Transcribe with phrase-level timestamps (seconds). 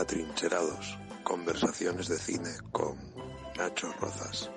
[0.00, 0.98] Atrincherados.
[1.22, 2.96] Conversaciones de cine con
[3.56, 4.50] Nacho Rozas.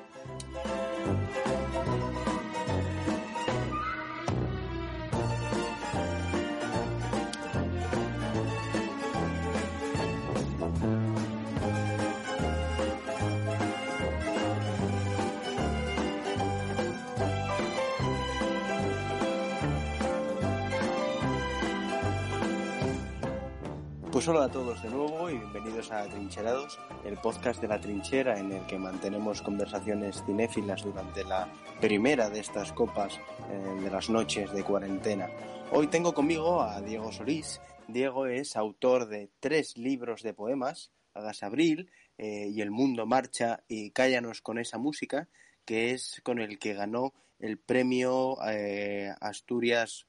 [24.23, 28.39] Pues hola a todos de nuevo y bienvenidos a Trincherados, el podcast de la trinchera
[28.39, 31.51] en el que mantenemos conversaciones cinéfilas durante la
[31.81, 35.29] primera de estas copas eh, de las noches de cuarentena.
[35.73, 37.59] Hoy tengo conmigo a Diego Solís.
[37.89, 43.65] Diego es autor de tres libros de poemas, Hagas Abril eh, y El Mundo Marcha
[43.67, 45.27] y Cállanos con esa música,
[45.65, 50.07] que es con el que ganó el premio eh, Asturias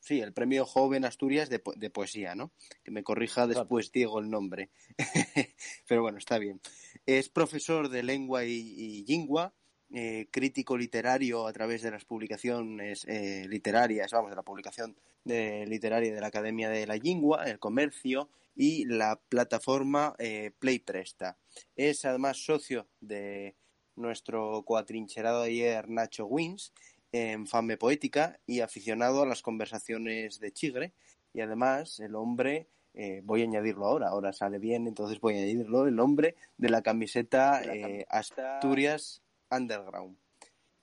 [0.00, 2.52] sí, el premio Joven Asturias de, po- de poesía, ¿no?
[2.82, 4.70] Que me corrija después Diego el nombre.
[5.86, 6.60] Pero bueno, está bien.
[7.06, 9.54] Es profesor de lengua y, y lingua,
[9.92, 15.66] eh, crítico literario a través de las publicaciones eh, literarias, vamos, de la publicación de,
[15.66, 21.38] literaria de la Academia de la Lingua, el Comercio y la plataforma eh, Play Presta.
[21.76, 23.56] Es además socio de
[23.96, 26.72] nuestro coatrincherado ayer Nacho Wins
[27.12, 30.92] en Fame Poética y aficionado a las conversaciones de Chigre.
[31.32, 35.38] Y además, el hombre, eh, voy a añadirlo ahora, ahora sale bien, entonces voy a
[35.38, 40.16] añadirlo, el hombre de la camiseta eh, Asturias Underground.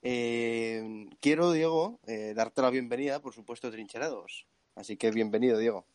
[0.02, 4.48] Eh, quiero, Diego, eh, darte la bienvenida, por supuesto, Trincherados.
[4.76, 5.86] Así que bienvenido, Diego.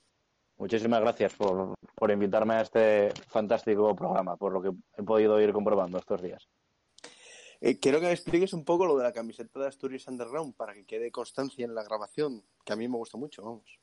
[0.59, 5.53] Muchísimas gracias por, por invitarme a este fantástico programa, por lo que he podido ir
[5.53, 6.47] comprobando estos días.
[7.65, 10.75] Eh, quiero que me expliques un poco lo de la camiseta de Asturias Underground para
[10.75, 13.79] que quede constancia en la grabación, que a mí me gusta mucho, vamos.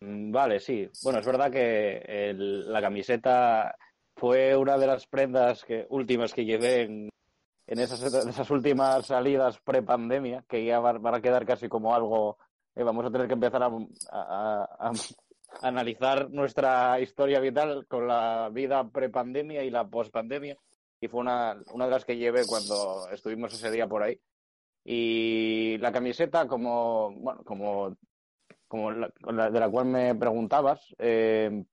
[0.00, 0.88] Mm, Vale, sí.
[1.02, 3.76] Bueno, es verdad que la camiseta
[4.14, 7.10] fue una de las prendas que, últimas que llevé en,
[7.66, 12.38] esas, últimas salidas pre-pandemia, que ya va- van a quedar casi como algo.
[12.76, 14.92] eh, vamos a tener que empezar a
[15.62, 20.56] analizar nuestra historia vital con la vida pre-pandemia y la post-pandemia.
[21.00, 24.20] Y fue una, una de las que llevé cuando estuvimos ese día por ahí.
[24.84, 27.96] Y la camiseta, como, bueno, como
[28.68, 29.10] como la,
[29.50, 31.64] de la cual me preguntabas, eh,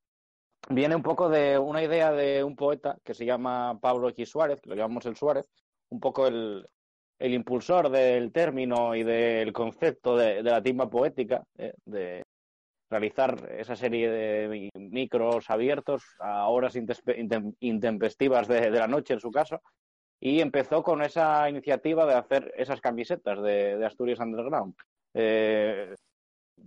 [0.69, 4.29] viene un poco de una idea de un poeta que se llama Pablo X.
[4.29, 5.47] Suárez, que lo llamamos el Suárez,
[5.89, 6.67] un poco el,
[7.19, 12.25] el impulsor del término y del concepto de, de la timba poética, eh, de
[12.89, 19.31] realizar esa serie de mi- micros abiertos a horas intempestivas de, la noche, en su
[19.31, 19.61] caso,
[20.19, 24.75] y empezó con esa iniciativa de hacer esas camisetas de, Asturias Underground.
[25.13, 25.95] Eh,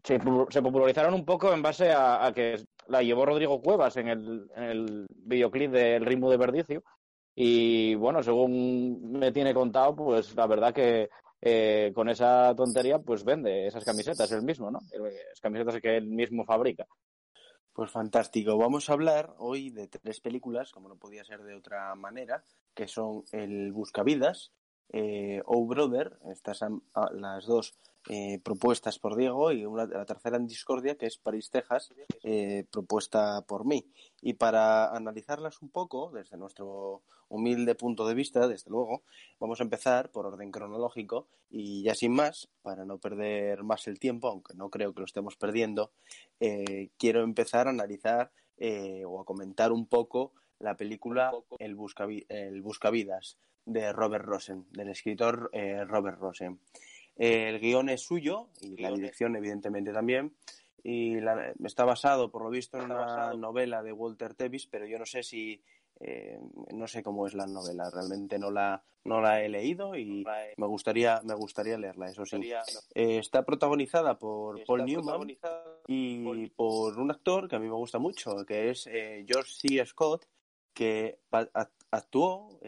[0.05, 4.09] se, pu- se popularizaron un poco en base a, que la llevó Rodrigo Cuevas en
[4.09, 6.83] el, videoclip de El ritmo de Verdicio.
[7.35, 11.09] Y bueno, según me tiene contado, pues la verdad que
[11.41, 14.81] eh, con esa tontería, pues vende esas camisetas él mismo, ¿no?
[15.33, 16.87] Es camisetas que él mismo fabrica.
[17.73, 18.57] Pues fantástico.
[18.59, 22.43] Vamos a hablar hoy de tres películas, como no podía ser de otra manera,
[22.75, 24.53] que son El Buscavidas,
[24.93, 30.37] eh, Oh Brother, estas ah, las dos eh, propuestas por Diego, y una, la tercera
[30.37, 31.93] en discordia, que es París, Texas,
[32.23, 33.87] eh, propuesta por mí.
[34.23, 39.03] Y para analizarlas un poco, desde nuestro humilde punto de vista, desde luego,
[39.39, 43.99] vamos a empezar por orden cronológico y ya sin más, para no perder más el
[43.99, 45.91] tiempo, aunque no creo que lo estemos perdiendo,
[46.41, 48.31] eh, quiero empezar a analizar
[49.07, 51.31] o a comentar un poco la película
[51.61, 55.49] El, Buscavi- El Buscavidas de Robert Rosen, del escritor
[55.87, 56.59] Robert Rosen.
[57.19, 60.35] Eh, el guion es suyo y la dirección evidentemente también.
[60.83, 64.99] Y la- está basado por lo visto en una novela de Walter Tevis, pero yo
[64.99, 65.61] no sé si
[66.01, 66.39] eh,
[66.73, 70.23] no sé cómo es la novela, realmente no la no la he leído y
[70.57, 72.37] me gustaría me gustaría leerla, eso sí.
[72.95, 75.19] Eh, está protagonizada por Paul Newman
[75.89, 79.85] y por un actor que a mí me gusta mucho, que es eh, George C.
[79.87, 80.25] Scott,
[80.73, 81.19] que
[81.91, 82.61] actuó,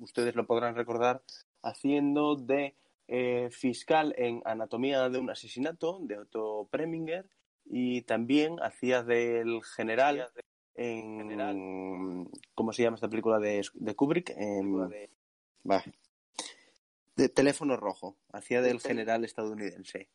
[0.00, 1.22] ustedes lo podrán recordar,
[1.62, 2.74] haciendo de
[3.08, 7.28] eh, fiscal en Anatomía de un asesinato, de Otto Preminger,
[7.64, 10.30] y también hacía del general
[10.74, 12.30] en...
[12.54, 14.30] ¿Cómo se llama esta película de, de Kubrick?
[14.36, 14.88] En,
[15.62, 15.84] bah.
[17.16, 20.08] de teléfono rojo, hacía del general estadounidense.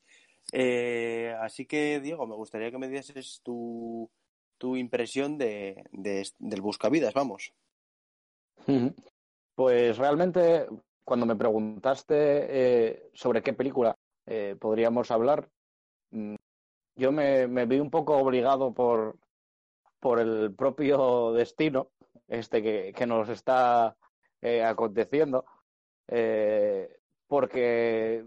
[0.52, 4.10] Eh, así que, Diego, me gustaría que me dieses tu,
[4.58, 7.54] tu impresión de, de, del Buscavidas, vamos.
[9.56, 10.68] Pues realmente,
[11.10, 13.98] cuando me preguntaste eh, sobre qué película
[14.28, 15.50] eh, podríamos hablar,
[16.12, 16.36] mm,
[16.98, 19.18] yo me, vi un poco obligado por,
[20.00, 21.90] por el propio destino
[22.28, 23.98] este que, que nos está
[24.40, 25.46] eh, aconteciendo,
[26.10, 26.96] eh,
[27.28, 28.24] porque,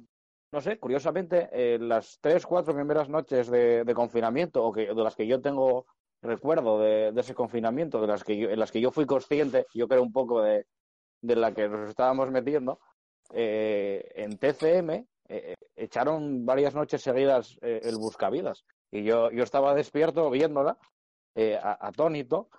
[0.50, 5.14] no sé, curiosamente, las tres, cuatro primeras noches de, de, confinamiento, o que, de las
[5.14, 5.86] que yo tengo
[6.20, 9.66] recuerdo de, de ese confinamiento, de las que yo, en las que yo fui consciente,
[9.72, 10.66] yo creo un poco de,
[11.22, 12.80] de la que nos estábamos metiendo,
[13.32, 18.64] eh, en TCM eh, echaron varias noches seguidas eh, el Buscavidas.
[18.90, 20.76] Y yo, yo estaba despierto viéndola,
[21.34, 22.50] atónito,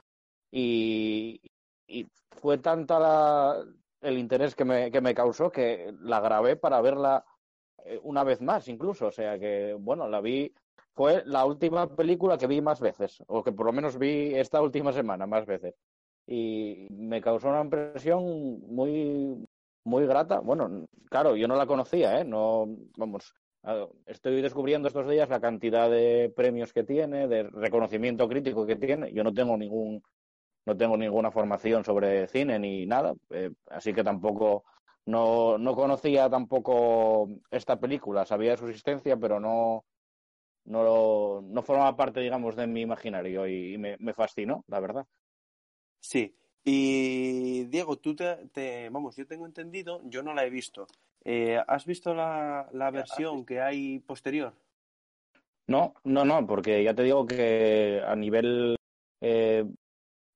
[0.51, 1.39] y,
[1.87, 3.63] y fue tanta la,
[4.01, 7.23] el interés que me, que me causó que la grabé para verla
[8.01, 9.07] una vez más incluso.
[9.07, 10.51] O sea que, bueno, la vi,
[10.95, 14.59] fue la última película que vi más veces, o que por lo menos vi esta
[14.59, 15.75] última semana más veces.
[16.25, 19.45] Y me causó una impresión muy,
[19.83, 20.39] muy grata.
[20.39, 22.25] Bueno, claro, yo no la conocía, ¿eh?
[22.25, 22.65] No,
[22.97, 23.33] vamos,
[24.05, 29.11] estoy descubriendo estos días la cantidad de premios que tiene, de reconocimiento crítico que tiene.
[29.13, 30.01] Yo no tengo ningún
[30.65, 34.63] no tengo ninguna formación sobre cine ni nada, eh, así que tampoco
[35.05, 39.83] no, no conocía tampoco esta película, sabía de su existencia, pero no,
[40.65, 45.05] no, no formaba parte, digamos, de mi imaginario y, me, fascinó, la verdad.
[46.03, 46.35] Sí,
[46.65, 50.85] y Diego, tú te, te, vamos, yo tengo entendido, yo no la he visto.
[51.23, 54.53] Eh, ¿Has visto la, la versión que hay posterior?
[55.67, 58.75] No, no, no, porque ya te digo que a nivel
[59.21, 59.65] eh,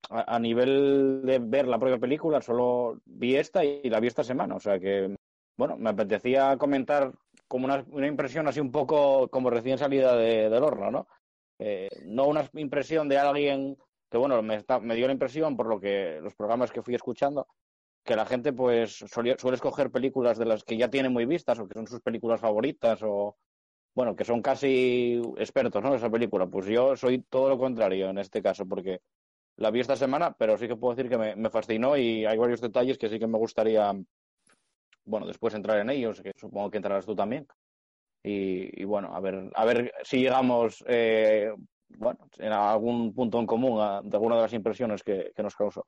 [0.08, 4.24] a, a, nivel de ver la propia película, solo vi esta y la vi esta
[4.24, 4.54] semana.
[4.54, 5.14] O sea que,
[5.58, 7.12] bueno, me apetecía comentar
[7.46, 11.08] como una, una impresión así un poco como recién salida de, del horno, ¿no?
[11.58, 13.76] Eh, no una impresión de alguien
[14.10, 16.94] que, bueno, me, está, me dio la impresión por lo que los programas que fui
[16.94, 17.46] escuchando,
[18.04, 21.68] que la gente pues suele, escoger películas de las que ya tiene muy vistas o
[21.68, 23.36] que son sus películas favoritas o,
[23.94, 25.94] bueno, que son casi expertos, ¿no?
[25.94, 26.46] Esa película.
[26.46, 29.00] Pues yo soy todo lo contrario en este caso, porque
[29.56, 32.38] la vi esta semana, pero sí que puedo decir que me, me, fascinó y hay
[32.38, 33.92] varios detalles que sí que me gustaría,
[35.04, 37.46] bueno, después entrar en ellos, que supongo que entrarás tú también.
[38.22, 41.52] Y, y bueno, a ver, a ver si llegamos, eh,
[41.96, 45.56] bueno, en algún punto en común a, de alguna de las impresiones que, que, nos
[45.56, 45.86] causó.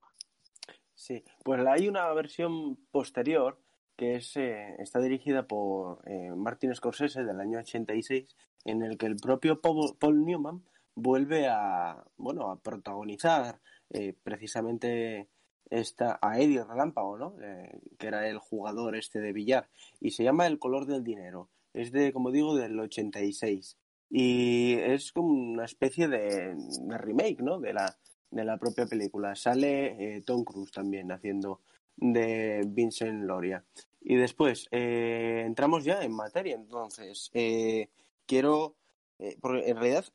[0.94, 3.58] Sí, pues hay una versión posterior
[3.97, 8.26] que es, eh, está dirigida por eh, Martin Scorsese del año 86,
[8.64, 10.62] en el que el propio Paul, Paul Newman
[10.94, 13.61] vuelve a, bueno, a protagonizar
[13.91, 15.29] eh, precisamente
[15.70, 17.37] esta, a Eddie Relámpago, ¿no?
[17.43, 19.69] Eh, que era el jugador este de billar.
[20.00, 21.49] Y se llama El color del dinero.
[21.73, 23.76] Es de, como digo, del 86.
[24.10, 26.56] Y es como una especie de,
[26.88, 27.60] remake, ¿no?
[27.60, 27.96] De la,
[28.30, 29.36] de la propia película.
[29.36, 31.60] Sale eh, Tom Cruise también haciendo
[31.96, 33.64] de Vincent Loria.
[34.00, 36.56] Y después, eh, entramos ya en materia.
[36.56, 37.88] Entonces, eh,
[38.26, 38.74] quiero
[39.20, 40.06] eh, porque en realidad,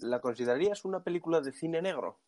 [0.00, 2.18] ¿la considerarías una película de cine negro?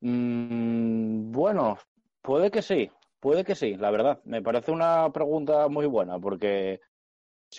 [0.00, 1.76] Mm, bueno,
[2.22, 2.88] puede que sí,
[3.18, 4.20] puede que sí, la verdad.
[4.24, 6.80] Me parece una pregunta muy buena, porque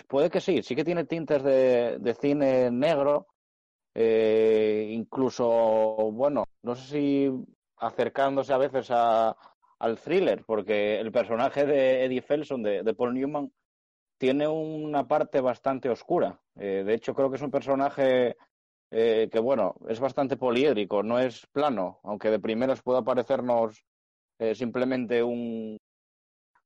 [0.08, 3.26] puede que sí, sí que tiene tintes de, de cine negro,
[3.94, 5.46] eh, incluso,
[6.12, 7.30] bueno, no sé si
[7.76, 9.36] acercándose a veces a,
[9.78, 13.52] al thriller, porque el personaje de Eddie Felson, de, Paul Newman,
[14.18, 16.38] tiene una parte bastante oscura.
[16.56, 18.36] Eh, de hecho, creo que es un personaje
[18.90, 23.82] eh, que, bueno, es bastante poliédrico, no es plano, aunque de primeras pueda parecernos
[24.38, 25.78] eh, simplemente un,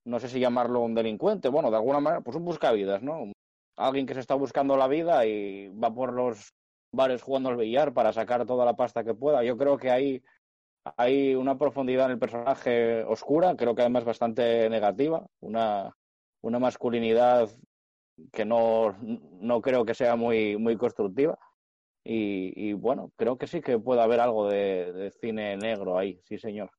[0.04, 3.32] no sé si llamarlo un delincuente, bueno, de alguna manera, pues un buscavidas, ¿no?
[3.76, 6.52] Alguien que se está buscando la vida y va por los
[6.92, 9.42] bares jugando al billar para sacar toda la pasta que pueda.
[9.42, 10.22] Yo creo que hay,
[10.96, 15.92] hay una profundidad en el personaje oscura, creo que además bastante negativa, una
[16.44, 17.50] una masculinidad
[18.30, 21.38] que no, no creo que sea muy, muy constructiva.
[22.06, 26.70] Y, bueno, creo que sí que puede haber algo de, cine negro ahí, sí, señor.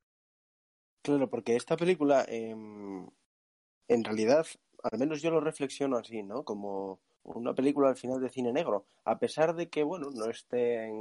[1.06, 4.48] Claro, porque esta película, eh, en realidad,
[4.82, 6.44] al menos yo lo reflexiono así, ¿no?
[6.44, 10.92] Como una película al final de cine negro, a pesar de que, bueno, no esté,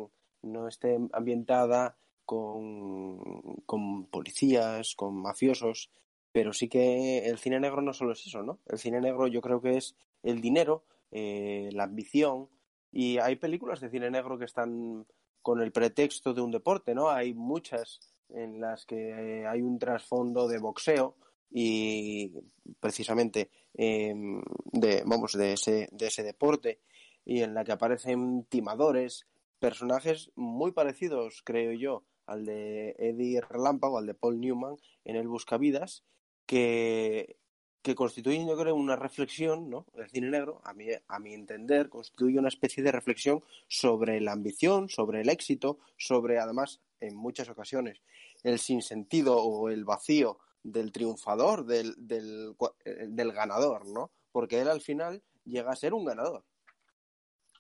[0.42, 1.96] no esté ambientada
[2.26, 3.18] con,
[3.64, 5.90] con policías, con mafiosos,
[6.32, 8.58] pero sí que el cine negro no solo es eso, ¿no?
[8.66, 12.50] El cine negro yo creo que es el dinero, eh, la ambición,
[12.92, 15.06] y hay películas de cine negro que están
[15.40, 17.08] con el pretexto de un deporte, ¿no?
[17.08, 21.16] Hay muchas en las que hay un trasfondo de boxeo
[21.50, 22.32] y
[22.80, 26.80] precisamente em, de, vamos, de ese, de ese deporte
[27.24, 29.26] y en la que aparecen timadores,
[29.58, 35.28] personajes muy parecidos, creo yo, al de Eddie Relámpago, al de Paul Newman en el
[35.28, 36.04] Buscavidas,
[36.46, 37.36] que,
[37.84, 39.84] que constituyen, yo creo, una reflexión, ¿no?
[39.94, 44.32] El cine negro, a mi, a mi entender, constituye una especie de reflexión sobre la
[44.32, 48.00] ambición, sobre el éxito, sobre, además, en muchas ocasiones,
[48.42, 54.10] el sinsentido o el vacío del triunfador, del, del, eh, del ganador, ¿no?
[54.32, 56.42] Porque él al final llega a ser un ganador.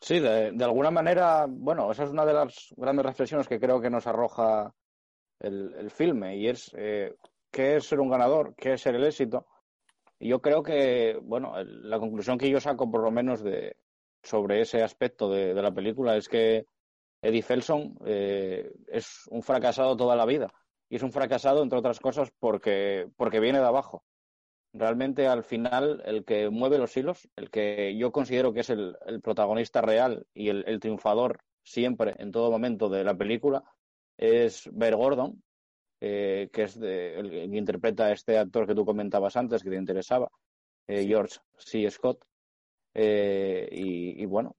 [0.00, 3.90] Sí, de, alguna manera, bueno, esa es una de las grandes reflexiones que creo que
[3.90, 4.74] nos arroja
[5.38, 7.14] el, el filme y es eh,
[7.50, 9.46] qué es ser un ganador, qué es ser el éxito.
[10.20, 13.76] Yo creo que, bueno, la conclusión que yo saco por lo menos de
[14.22, 16.66] sobre ese aspecto de, la película es que
[17.20, 20.52] Eddie Felson eh, es un fracasado toda la vida.
[20.88, 24.04] Y es un fracasado, entre otras cosas, porque, porque viene de abajo
[24.74, 28.96] realmente al final el que mueve los hilos, el que yo considero que es el,
[29.22, 33.62] protagonista real y el, el, triunfador siempre, en todo momento de la película,
[34.18, 35.42] es Bear Gordon,
[36.06, 39.70] eh, que es de, el, que interpreta a este actor que tú comentabas antes, que
[39.70, 40.30] te interesaba,
[40.86, 41.90] eh, George C.
[41.90, 42.22] Scott.
[42.92, 44.54] Eh, y, y, bueno,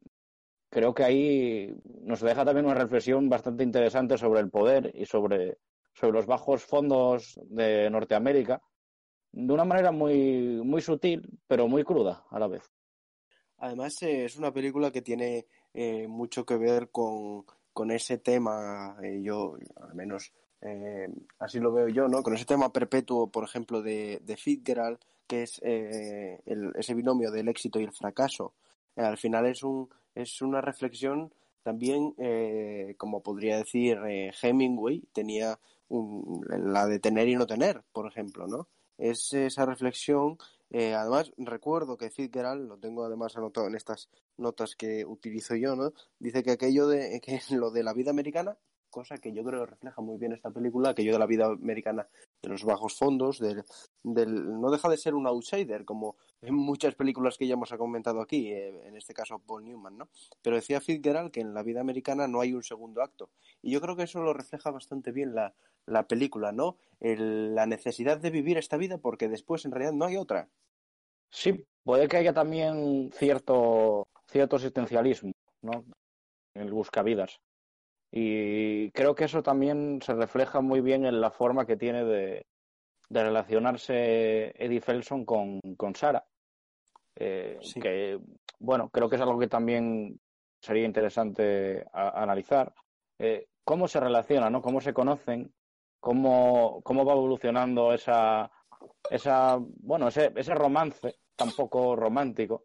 [0.71, 1.71] creo que ahí
[2.01, 5.59] nos deja también una reflexión bastante interesante sobre el poder y sobre,
[5.93, 8.59] sobre los bajos fondos de Norteamérica
[9.31, 12.63] de una manera muy, muy sutil, pero muy cruda a la vez.
[13.57, 18.97] Además, eh, es una película que tiene eh, mucho que ver con, con ese tema,
[19.21, 21.07] yo al menos eh,
[21.39, 22.23] así lo veo yo, ¿no?
[22.23, 27.47] Con ese tema perpetuo, por ejemplo, de, de Fitzgerald, que es el, ese binomio del
[27.47, 28.53] éxito y el fracaso.
[28.95, 31.33] al final es, un, es una reflexión
[31.63, 32.13] también,
[32.97, 33.97] como podría decir
[34.41, 35.59] Hemingway, tenía
[35.89, 38.67] un, la de tener y no tener, por ejemplo, ¿no?
[38.97, 40.37] es esa reflexión.
[40.69, 45.75] Eh, además, recuerdo que Fitzgerald, lo tengo además anotado en estas notas que utilizo yo,
[45.75, 45.93] ¿no?
[46.19, 48.57] Dice que aquello de que lo de la vida americana,
[48.95, 52.07] cosa que yo creo que refleja muy bien esta película, aquello de la vida americana
[52.41, 53.61] de los bajos fondos, del,
[54.03, 58.21] del no deja de ser un outsider, como en muchas películas que ya hemos comentado
[58.21, 60.07] aquí, eh, en este caso Paul Newman, ¿no?
[60.41, 63.29] Pero decía Fitzgerald que en la vida americana no hay un segundo acto.
[63.61, 65.53] Y yo creo que eso lo refleja bastante bien la,
[65.85, 66.77] la película, ¿no?
[67.01, 70.47] El, la necesidad de vivir esta vida porque después en realidad no hay otra.
[71.31, 75.83] Sí, puede que haya también cierto, cierto existencialismo, ¿no?
[76.53, 77.41] En el buscavidas.
[78.17, 82.45] Y creo que eso también se refleja muy bien en la forma que tiene de,
[83.09, 86.25] de relacionarse Eddie Felson con, con Sara.
[87.17, 87.81] Eh, sí.
[87.81, 88.17] Que,
[88.57, 90.17] bueno, creo que es algo que también
[90.61, 92.73] sería interesante a, a analizar.
[93.19, 94.61] Eh, cómo se relacionan, ¿no?
[94.61, 95.53] Cómo se conocen
[95.99, 98.51] cómo, cómo va evolucionando esa,
[99.09, 102.63] esa bueno, ese, ese romance tan poco romántico,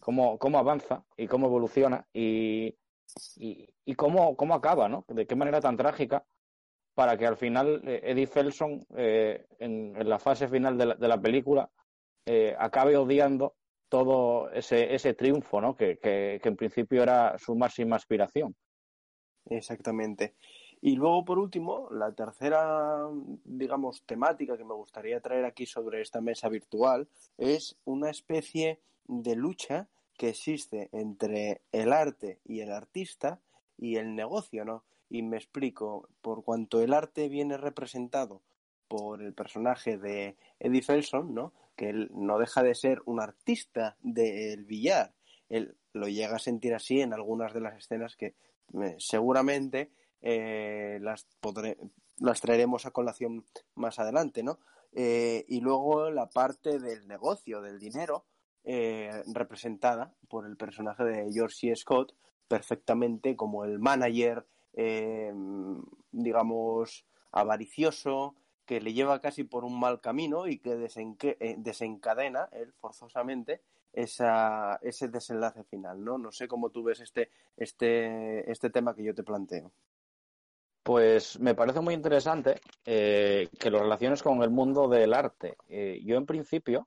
[0.00, 2.74] cómo, cómo avanza y cómo evoluciona y,
[3.36, 5.04] y, y cómo, cómo acaba, ¿no?
[5.08, 6.24] De qué manera tan trágica
[6.94, 11.08] para que al final eh, Eddie Felson, eh, en, la fase final de la, de
[11.08, 11.70] la película,
[12.26, 13.54] eh, acabe odiando
[13.88, 15.74] todo ese, ese triunfo, ¿no?
[15.74, 18.54] Que, que, que en principio era su máxima aspiración.
[19.46, 20.34] Exactamente.
[20.82, 23.06] Y luego, por último, la tercera,
[23.44, 29.36] digamos, temática que me gustaría traer aquí sobre esta mesa virtual es una especie de
[29.36, 29.88] lucha
[30.20, 33.40] que existe entre el arte y el artista
[33.78, 34.84] y el negocio, ¿no?
[35.08, 38.42] Y me explico, por cuanto el arte viene representado
[38.86, 41.54] por el personaje de Eddie Felson, ¿no?
[41.74, 45.14] Que él no deja de ser un artista del billar.
[45.48, 48.34] Él lo llega a sentir así en algunas de las escenas que
[48.74, 51.26] eh, seguramente eh, las,
[52.18, 54.58] las traeremos a colación más adelante, ¿no?
[54.92, 58.26] Eh, y luego la parte del negocio, del dinero,
[58.62, 61.76] eh, representada por el personaje de George C.
[61.76, 62.14] Scott,
[62.46, 65.32] perfectamente como el manager, eh,
[66.12, 68.34] digamos, avaricioso,
[68.66, 73.62] que le lleva casi por un mal camino y que eh, desencadena él forzosamente
[73.92, 76.18] ese desenlace final, ¿no?
[76.18, 79.72] No sé cómo tú ves este, este, este tema que yo te planteo.
[80.82, 85.56] Pues me parece muy interesante que lo relaciones con el mundo del arte.
[86.04, 86.86] Yo en principio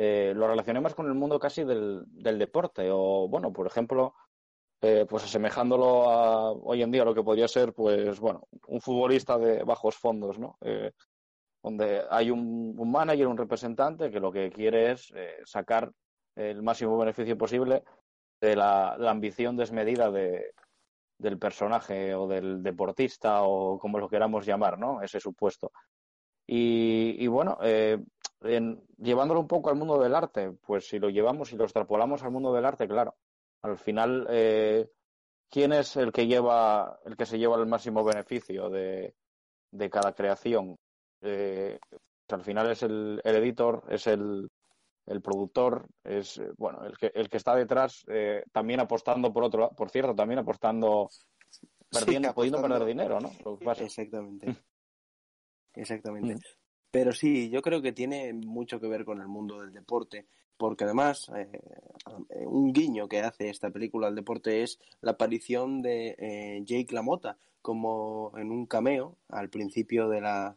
[0.00, 4.14] eh, lo relacioné más con el mundo casi del, del deporte o, bueno, por ejemplo,
[4.80, 9.36] eh, pues asemejándolo a hoy en día lo que podría ser, pues, bueno, un futbolista
[9.36, 10.56] de bajos fondos, ¿no?
[10.60, 10.92] Eh,
[11.60, 15.90] donde hay un, un, manager, un representante que lo que quiere es eh, sacar
[16.36, 17.82] el máximo beneficio posible
[18.40, 20.52] de la, la ambición desmedida de,
[21.18, 25.02] del personaje o del deportista o como lo queramos llamar, ¿no?
[25.02, 25.72] Ese supuesto.
[26.46, 27.58] Y, y bueno,
[28.40, 32.30] llevándolo un poco al mundo del arte, pues si lo llevamos y lo extrapolamos al
[32.30, 33.16] mundo del arte, claro,
[33.62, 34.88] al final, eh,
[35.50, 39.14] ¿quién es el que lleva, el que se lleva el máximo beneficio de,
[39.70, 40.78] de cada creación?
[41.20, 44.48] Eh, pues al final es el, el editor, es el,
[45.08, 49.44] el productor es eh, bueno el que el que está detrás eh, también apostando por
[49.44, 51.08] otro por cierto también apostando
[51.90, 53.32] perdiendo pudiendo perder dinero no
[53.72, 54.54] exactamente
[55.74, 56.38] exactamente mm.
[56.90, 60.26] Pero sí yo creo que tiene mucho que ver con el mundo del deporte
[60.56, 61.60] porque además eh,
[62.46, 68.32] un guiño que hace esta película al deporte es la aparición de Jake LaMotta como
[68.36, 70.56] en un cameo al principio de la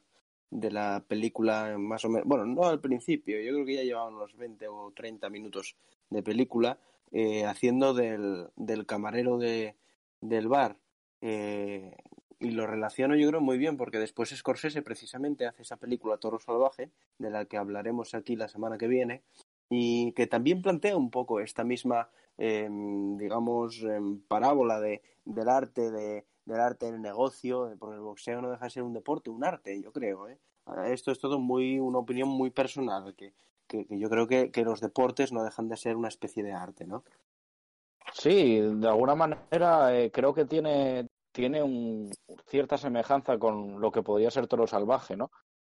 [0.52, 4.16] de la película, más o menos, bueno, no al principio, yo creo que ya llevaban
[4.16, 5.78] unos 20 o 30 minutos
[6.10, 6.78] de película,
[7.14, 9.76] eh, haciendo del, del camarero de,
[10.20, 10.78] del bar.
[11.22, 11.96] Eh,
[12.42, 16.40] y lo relaciono yo creo muy bien porque después Scorsese precisamente hace esa película Toro
[16.40, 19.22] Salvaje, de la que hablaremos aquí la semana que viene,
[19.70, 25.92] y que también plantea un poco esta misma, em, digamos, em, parábola de, del arte,
[25.92, 29.30] de, del arte en el negocio, porque el boxeo no deja de ser un deporte,
[29.30, 30.28] un arte, yo creo.
[30.28, 30.40] ¿eh?
[30.88, 33.34] Esto es todo muy una opinión muy personal, que,
[33.68, 36.86] que, yo creo que, que, los deportes no dejan de ser una especie de arte,
[36.88, 37.04] ¿no?
[38.14, 42.12] Sí, de alguna manera eh, creo que tiene, tiene un,
[42.48, 45.32] cierta semejanza con lo que podría ser Toro Salvaje, ¿no?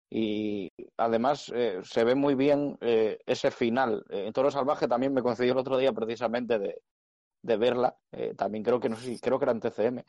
[0.10, 4.04] Y además eh, se ve muy bien eh, ese final.
[4.10, 7.96] en Toro Salvaje también me concedió el otro día precisamente de, verla.
[8.38, 10.04] también creo que no sé creo que era en TCM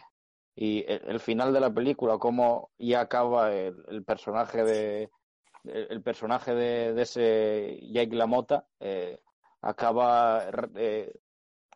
[0.54, 5.10] y el, final de la película, cómo ya acaba el, personaje de
[5.64, 9.20] el, personaje de, ese Jake LaMotta, eh,
[9.62, 11.12] acaba eh,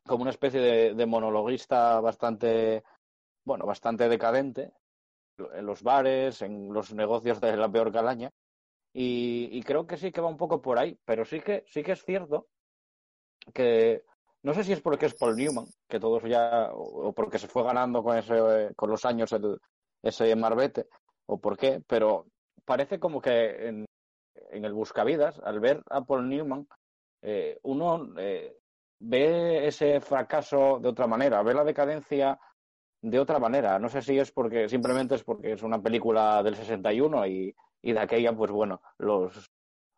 [0.07, 2.83] como una especie de, monologuista bastante,
[3.45, 4.73] bueno, bastante decadente
[5.55, 8.31] en los bares, en los negocios de la peor calaña.
[8.93, 11.83] Y, y creo que sí que va un poco por ahí, pero sí que, sí
[11.83, 12.47] que es cierto
[13.53, 14.05] que
[14.45, 17.65] no sé si es porque es Paul Newman, que todos ya, o porque se fue
[17.65, 19.35] ganando con, ese, con los años
[20.03, 20.87] ese marbete,
[21.27, 22.27] o por qué, pero
[22.65, 23.87] parece como que en,
[24.51, 26.69] en el Buscavidas, al ver a Paul Newman,
[27.23, 28.59] eh, uno eh,
[29.01, 32.39] ve ese fracaso de otra manera, ve la decadencia
[33.05, 33.79] de otra manera.
[33.79, 37.93] No sé si es porque simplemente es porque es una película del 61 y, y
[37.93, 39.51] de aquella, pues bueno, los,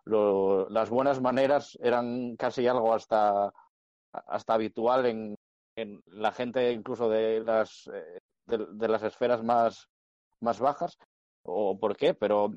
[0.04, 3.52] las buenas maneras eran casi algo hasta
[4.26, 5.36] hasta habitual en,
[5.76, 9.88] en la gente incluso de las, eh, de, las esferas más,
[10.40, 10.98] más bajas
[11.42, 12.50] o por qué, pero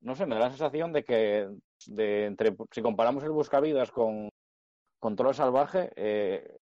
[0.00, 1.48] no sé, me da la sensación de que
[1.86, 4.28] de entre si comparamos el Buscavidas con,
[5.00, 6.56] con Toro Salvaje, eh,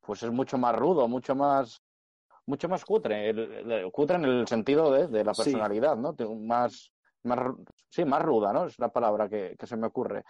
[0.00, 1.80] pues es mucho más rudo, mucho más
[2.46, 6.14] mucho más cutre, el, cutre en el sentido de, de la personalidad, ¿no?
[6.36, 6.92] Más,
[7.24, 7.38] más,
[7.88, 8.66] sí, más ruda, ¿no?
[8.66, 10.24] Es la palabra que, que se me ocurre.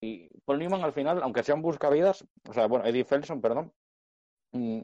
[0.00, 3.72] Y Paul Newman al final, aunque sea un buscavidas, o sea, bueno, Eddie Felson, perdón,
[4.52, 4.80] mm,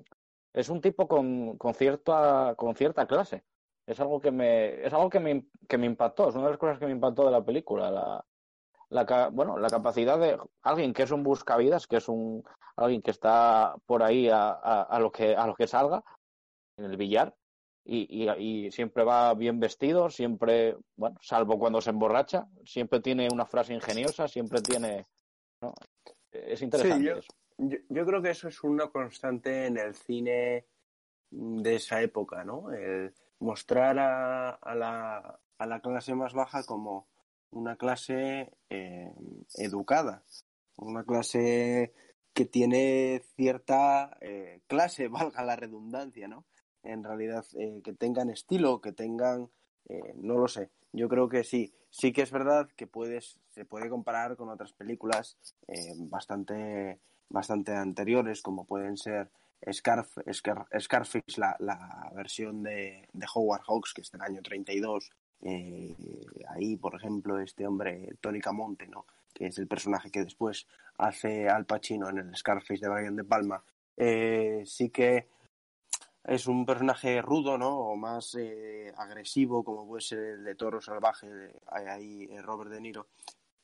[0.55, 3.45] es un tipo con, con, cierta, con cierta clase.
[3.87, 6.59] Es algo que me, es algo que me, que me impactó, es una de las
[6.59, 8.25] cosas que me impactó de la película, la,
[8.89, 12.43] la, bueno, la capacidad de alguien que es un buscavidas, que es un
[12.77, 16.03] alguien que está por ahí a, a, a, lo que a lo que salga
[16.81, 17.37] en el billar
[17.85, 18.31] y, y,
[18.67, 23.75] y, siempre va bien vestido, siempre, bueno, salvo cuando se emborracha, siempre tiene una frase
[23.75, 25.07] ingeniosa, siempre tiene,
[25.63, 25.75] ¿no?
[26.31, 27.33] Es interesante sí, yo, eso.
[27.59, 30.67] Yo, yo, creo que eso es una constante en el cine
[31.31, 32.71] de esa época, ¿no?
[32.73, 37.09] El mostrar a, a, la, a la clase más baja como
[37.51, 39.13] una clase eh,
[39.57, 40.25] educada,
[40.77, 41.93] una clase
[42.33, 46.45] que tiene cierta eh, clase, valga la redundancia, ¿no?
[46.83, 49.51] En realidad eh, que tengan estilo, que tengan,
[49.89, 50.71] eh, no lo sé.
[50.93, 54.73] Yo creo que sí, sí que es verdad que puedes, se puede comparar con otras
[54.73, 55.37] películas
[55.69, 59.31] eh, bastante, bastante anteriores, como pueden ser
[59.71, 65.11] Scarf, Scar, Scarface, la, la versión de, de, Howard Hawks, que es del año 32.
[65.43, 65.95] Eh,
[66.49, 69.07] ahí, por ejemplo, este hombre, Tony Camonte, ¿no?
[69.33, 70.67] que es el personaje que después
[70.99, 73.63] hace Al Pacino en el Scarface de Brian De Palma.
[74.65, 75.29] Sí que
[76.25, 77.79] es un personaje rudo, ¿no?
[77.79, 82.71] O más eh, agresivo, como puede ser el de Toro Salvaje, de, ahí eh, Robert
[82.71, 83.09] De Niro.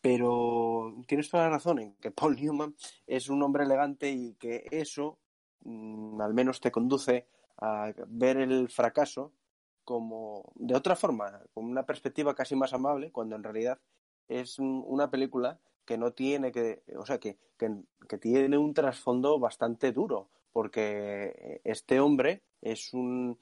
[0.01, 2.75] Pero tienes toda la razón en que Paul Newman
[3.07, 5.19] es un hombre elegante y que eso
[5.65, 7.27] mmm, al menos te conduce
[7.59, 9.33] a ver el fracaso
[9.85, 13.79] como de otra forma, con una perspectiva casi más amable, cuando en realidad
[14.27, 19.93] es una película que no tiene que, o sea, que, que tiene un trasfondo bastante
[19.93, 23.39] duro, porque este hombre es un,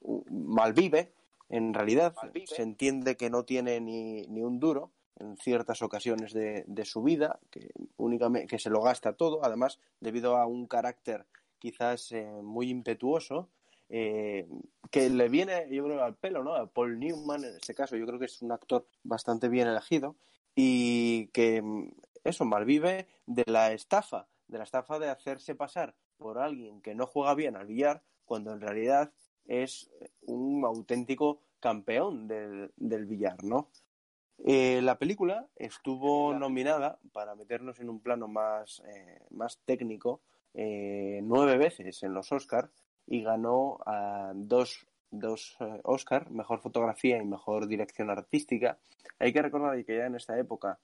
[0.00, 1.12] un malvive,
[1.48, 2.48] en realidad malvive.
[2.48, 4.90] se entiende que no tiene ni, ni un duro,
[5.20, 10.36] en ciertas ocasiones de, su vida, que únicamente que se lo gasta todo, además debido
[10.36, 11.26] a un carácter
[11.60, 13.48] quizás eh, muy impetuoso,
[13.88, 14.48] eh,
[14.90, 16.56] que le viene, yo creo, al pelo, ¿no?
[16.56, 20.16] A Paul Newman, en este caso, yo creo que es un actor bastante bien elegido
[20.56, 21.62] y que
[22.24, 27.06] eso malvive de la estafa, de la estafa de hacerse pasar por alguien que no
[27.06, 29.12] juega bien al billar, cuando en realidad
[29.46, 29.90] es
[30.26, 33.70] un auténtico campeón del, del billar, ¿no?
[34.44, 40.20] Eh, la película estuvo nominada, para meternos en un plano más, eh, más técnico,
[40.54, 42.70] eh, nueve veces en los Oscars
[43.06, 48.78] y ganó a dos, dos Oscars, mejor fotografía y mejor dirección artística.
[49.18, 50.78] Hay que recordar que ya en esta época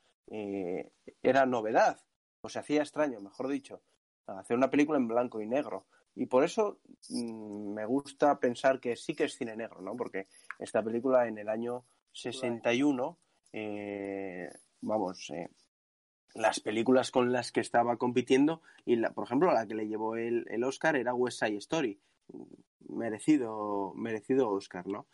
[1.22, 2.00] era novedad,
[2.40, 3.82] o se hacía extraño, mejor dicho,
[4.26, 5.86] hacer una película en blanco y negro.
[6.16, 6.78] Y por eso
[7.10, 9.96] mm, me gusta pensar que sí que es cine negro, ¿no?
[9.96, 13.18] Porque esta película en el año 61
[13.52, 14.48] eh,
[14.80, 15.48] vamos, eh,
[16.34, 20.16] las películas con las que estaba compitiendo y, la, por ejemplo, la que le llevó
[20.16, 22.00] el, el Oscar era West Side Story.
[22.88, 25.06] Merecido, merecido Oscar, ¿no?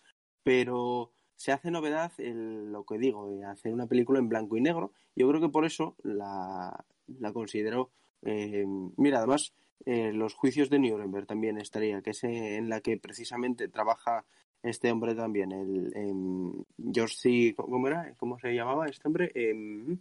[0.43, 4.93] Pero se hace novedad lo que digo, hacer una película en blanco y negro.
[5.15, 7.91] Yo creo que por eso la, la considero.
[8.23, 8.65] Eh,
[8.97, 9.53] mira, además,
[9.87, 14.25] los juicios de Nuremberg también estaría, que es en la que precisamente trabaja
[14.63, 17.55] este hombre también, el em, George.
[17.57, 18.15] ¿Cómo era?
[18.17, 19.33] ¿Cómo se llamaba este hombre?
[19.35, 19.97] Eh,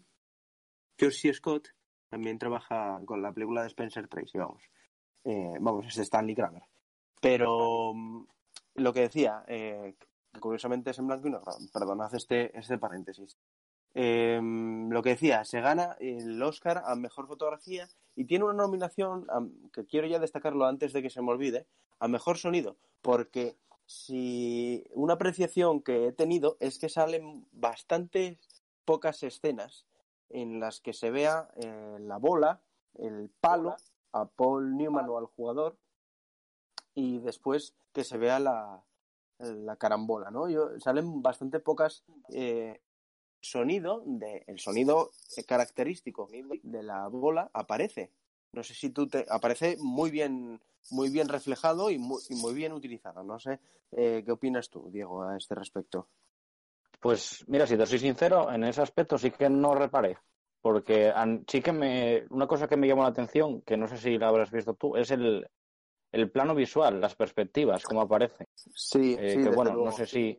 [0.97, 1.33] George.
[1.33, 1.69] Scott
[2.09, 4.63] también trabaja con la película de Spencer Tracy, vamos.
[5.23, 6.63] Eh, vamos, es Stanley Kramer.
[7.21, 8.25] Pero mm,
[8.75, 9.95] lo que decía, eh,
[10.39, 11.51] curiosamente es en blanco y negro,
[12.13, 13.37] este, este paréntesis.
[13.95, 19.27] Em, lo que decía, se gana el Oscar a Mejor Fotografía y tiene una nominación,
[19.73, 21.65] que quiero ya destacarlo antes de que se me olvide,
[21.99, 28.37] a Mejor Sonido, porque si una apreciación que he tenido es que salen bastante
[28.85, 29.85] pocas escenas
[30.29, 32.61] en las que se vea eh, la bola,
[32.95, 33.75] el palo
[34.11, 35.75] a Paul Newman o al jugador
[36.93, 38.83] y después que se vea la,
[39.39, 40.47] la carambola, ¿no?
[40.79, 42.81] Salen bastante pocas eh,
[43.41, 45.11] sonido de el sonido
[45.47, 46.27] característico
[46.63, 48.11] de la bola aparece.
[48.53, 50.59] No sé si tú te aparece muy bien
[50.91, 53.23] muy bien reflejado y muy, muy bien utilizado.
[53.23, 53.59] No sé
[53.91, 56.07] eh, qué opinas tú, Diego, a este respecto.
[56.99, 60.17] Pues mira, si te soy sincero, en ese aspecto sí que no reparé.
[60.61, 61.13] Porque
[61.47, 62.25] sí que me.
[62.31, 64.97] Una cosa que me llamó la atención, que no sé si la habrás visto tú,
[64.97, 65.47] es el,
[66.11, 68.47] el plano visual, las perspectivas, cómo aparece.
[68.55, 70.37] Sí, eh, sí que bueno, no sé si.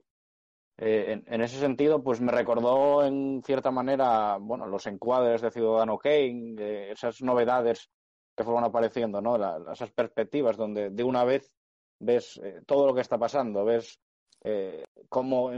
[0.82, 5.98] Eh, en, ese sentido, pues me recordó en cierta manera, bueno, los encuadres de Ciudadano
[5.98, 7.90] Kane, esas novedades
[8.34, 9.36] que fueron apareciendo, ¿no?
[9.70, 11.52] esas perspectivas donde de una vez
[11.98, 14.00] ves eh, todo lo que está pasando, ves
[14.42, 15.50] eh, cómo,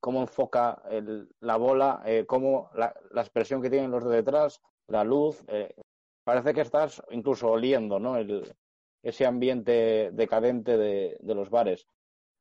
[0.00, 0.82] cómo enfoca
[1.40, 5.44] la bola, eh, cómo la, expresión que tienen los de detrás, la luz.
[6.24, 8.16] parece que estás incluso oliendo, ¿no?
[8.16, 8.50] El,
[9.02, 11.86] ese ambiente decadente de, los bares.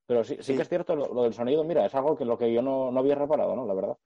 [0.05, 2.51] Pero sí, sí, que es cierto lo, del sonido, mira, es algo que lo que
[2.51, 3.65] yo no, no había reparado, ¿no?
[3.65, 3.97] La verdad.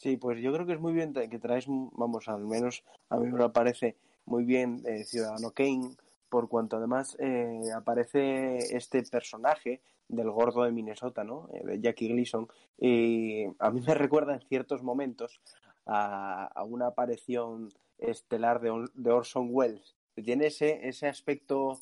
[0.00, 3.30] Sí, pues yo creo que es muy bien que traes, vamos, al menos a mí
[3.30, 5.94] me parece muy bien eh, Ciudadano Kane,
[6.30, 11.48] por cuanto además eh, aparece este personaje del gordo de Minnesota, ¿no?
[11.52, 12.48] Eh, de Jackie Gleason,
[12.78, 15.40] y a mí me recuerda en ciertos momentos
[15.84, 19.96] a, una aparición estelar de, de, Orson Welles.
[20.14, 21.78] Tiene ese, ese aspecto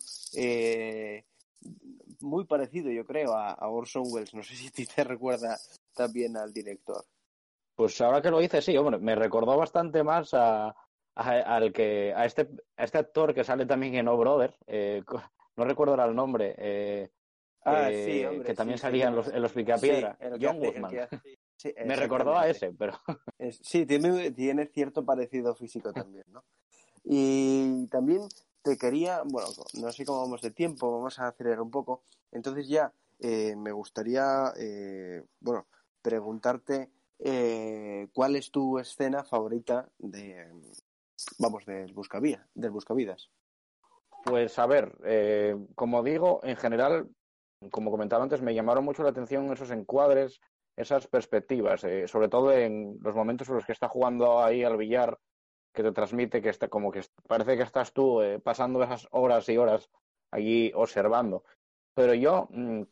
[2.20, 4.34] muy parecido, yo creo, a, a, Orson Welles.
[4.34, 5.56] No sé si ti te recuerda
[5.94, 7.04] también al director.
[7.74, 10.74] Pues ahora que lo dices, sí, hombre, me recordó bastante más a,
[11.14, 15.02] al que a este a este actor que sale también en O Brother, eh,
[15.56, 17.10] no recuerdo ahora el nombre, eh,
[17.64, 21.08] ah, eh, que también salía en los, en los Picapiedra, John Woodman.
[21.84, 23.00] Me recordó a ese, pero
[23.50, 26.44] sí tiene tiene cierto parecido físico también, ¿no?
[27.04, 28.22] Y también
[28.68, 32.02] te quería, bueno, no sé cómo vamos de tiempo, vamos a acelerar un poco.
[32.32, 34.52] Entonces ya me gustaría,
[35.40, 35.66] bueno,
[36.02, 36.90] preguntarte
[38.12, 40.46] cuál es tu escena favorita de,
[41.38, 43.30] vamos, del buscavía, del buscavidas.
[44.24, 47.08] Pues a ver, eh, como digo, en general,
[47.70, 50.40] como comentaba antes, me llamaron mucho la atención esos encuadres,
[50.76, 54.76] esas perspectivas, eh, sobre todo en los momentos en los que está jugando ahí al
[54.76, 55.18] billar,
[55.78, 59.48] que te transmite que está como que parece que estás tú eh, pasando esas horas
[59.48, 59.88] y horas
[60.32, 61.44] allí observando.
[61.94, 62.82] Pero yo, mm,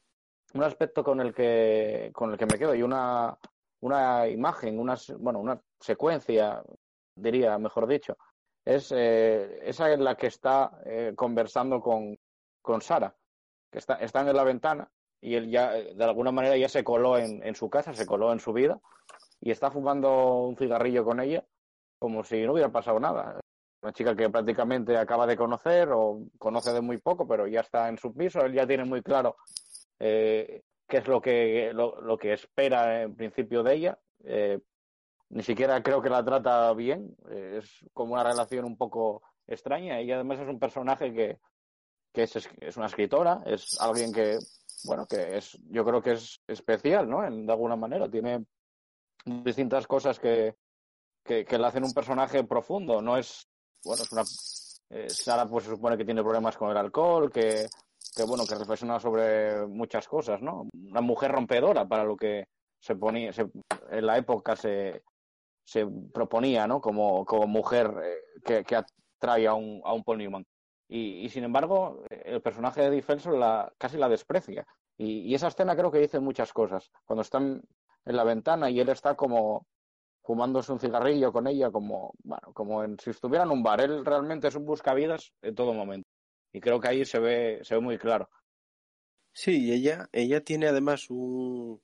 [0.54, 3.36] un aspecto con el que con el que me quedo y una
[3.80, 6.62] una imagen, una bueno, una secuencia
[7.16, 8.16] diría, mejor dicho,
[8.64, 12.16] es eh, esa en la que está eh, conversando con,
[12.62, 13.16] con Sara,
[13.72, 14.88] que está, están en la ventana
[15.20, 18.32] y él ya, de alguna manera, ya se coló en, en su casa, se coló
[18.32, 18.78] en su vida
[19.40, 21.44] y está fumando un cigarrillo con ella
[21.98, 23.40] como si no hubiera pasado nada.
[23.82, 27.88] Una chica que prácticamente acaba de conocer o conoce de muy poco, pero ya está
[27.88, 29.36] en su piso, él ya tiene muy claro
[29.98, 33.98] eh, qué es lo que, lo, que espera en principio de ella.
[34.24, 34.58] Eh,
[35.28, 40.00] ni siquiera creo que la trata bien, eh, es como una relación un poco extraña.
[40.00, 41.38] y además es un personaje que,
[42.12, 44.38] que es, es, una escritora, es alguien que,
[44.84, 47.24] bueno, que es, yo creo que es especial, ¿no?
[47.24, 48.44] En, de alguna manera, tiene
[49.24, 50.54] distintas cosas que,
[51.26, 53.48] que, que le hacen un personaje profundo, no es,
[53.84, 54.22] bueno, es una,
[54.90, 57.66] eh, Sara pues se supone que tiene problemas con el alcohol, que,
[58.14, 60.68] que bueno, que reflexiona sobre muchas cosas, ¿no?
[60.72, 62.46] Una mujer rompedora para lo que
[62.78, 63.50] se ponía, se,
[63.90, 65.02] en la época se,
[65.64, 66.80] se proponía, ¿no?
[66.80, 70.46] Como, como mujer eh, que, que, atrae a un, a un Paul Newman.
[70.88, 74.64] Y, y, sin embargo, el personaje de Eddie Felson la, casi la desprecia.
[74.96, 76.90] Y, y, esa escena creo que dice muchas cosas.
[77.04, 77.60] Cuando están
[78.04, 79.66] en la ventana y él está como
[80.26, 83.80] fumándose un cigarrillo con ella, como, bueno, como en, si estuviera en un bar.
[83.80, 86.08] Él realmente es un buscavidas en todo momento.
[86.52, 88.28] Y creo que ahí se ve, se ve muy claro.
[89.32, 91.80] Sí, ella, ella tiene además un,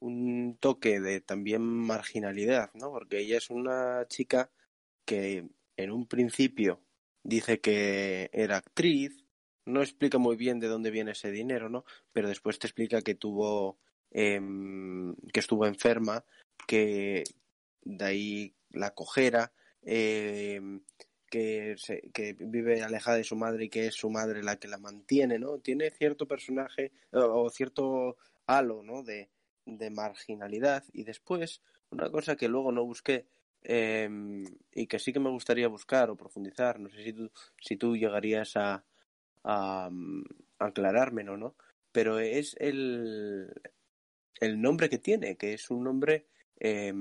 [0.00, 2.90] un toque de también marginalidad, ¿no?
[2.90, 4.50] Porque ella es una chica
[5.04, 6.80] que en un principio
[7.22, 9.24] dice que era actriz,
[9.66, 11.84] no explica muy bien de dónde viene ese dinero, ¿no?
[12.12, 13.78] Pero después te explica que tuvo,
[14.10, 14.40] eh,
[15.32, 16.24] que estuvo enferma,
[16.66, 17.22] que
[17.82, 20.60] de ahí la cojera, eh,
[21.30, 24.68] que, se, que vive alejada de su madre y que es su madre la que
[24.68, 25.58] la mantiene, ¿no?
[25.58, 29.02] Tiene cierto personaje o, cierto halo, ¿no?
[29.02, 29.28] De,
[29.66, 33.26] de marginalidad y después una cosa que luego no busqué
[33.62, 34.08] eh,
[34.72, 37.96] y que sí que me gustaría buscar o profundizar, no sé si tú, si tú
[37.96, 38.84] llegarías a,
[39.44, 39.90] a,
[40.58, 41.54] a aclarármelo, ¿no?
[41.92, 43.52] Pero es el,
[44.40, 46.26] el nombre que tiene, que es un nombre,
[46.60, 46.92] eh,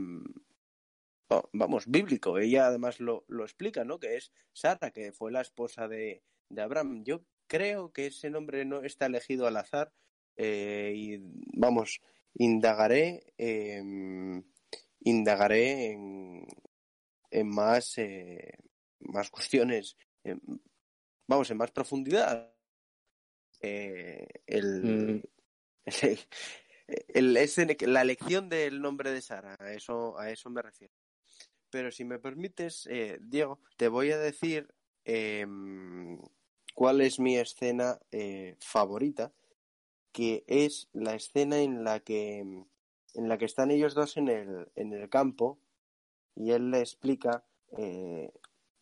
[1.54, 2.38] vamos, bíblico.
[2.38, 4.00] Ella además lo, lo explica, ¿no?
[4.00, 7.04] Que es Sara, que fue la esposa de, de Abraham.
[7.04, 9.92] Yo creo que ese nombre no está elegido al azar
[10.36, 11.18] eh, y,
[11.58, 12.02] vamos,
[12.36, 13.82] indagaré, eh,
[15.02, 16.46] indagaré en,
[17.32, 18.58] en más, eh,
[19.00, 20.42] más cuestiones, en,
[21.28, 22.54] vamos, en más profundidad.
[23.62, 25.22] Eh, el, mm.
[27.08, 30.94] el, el, la elección del nombre de Sara, a eso, a eso me refiero.
[31.70, 34.74] Pero si me permites, eh, Diego, te voy a decir
[36.74, 39.32] cuál es mi escena eh, favorita
[40.12, 44.68] que es la escena en la que en la que están ellos dos en el,
[44.76, 45.60] en el campo
[46.36, 47.46] y él le explica
[47.78, 48.32] eh,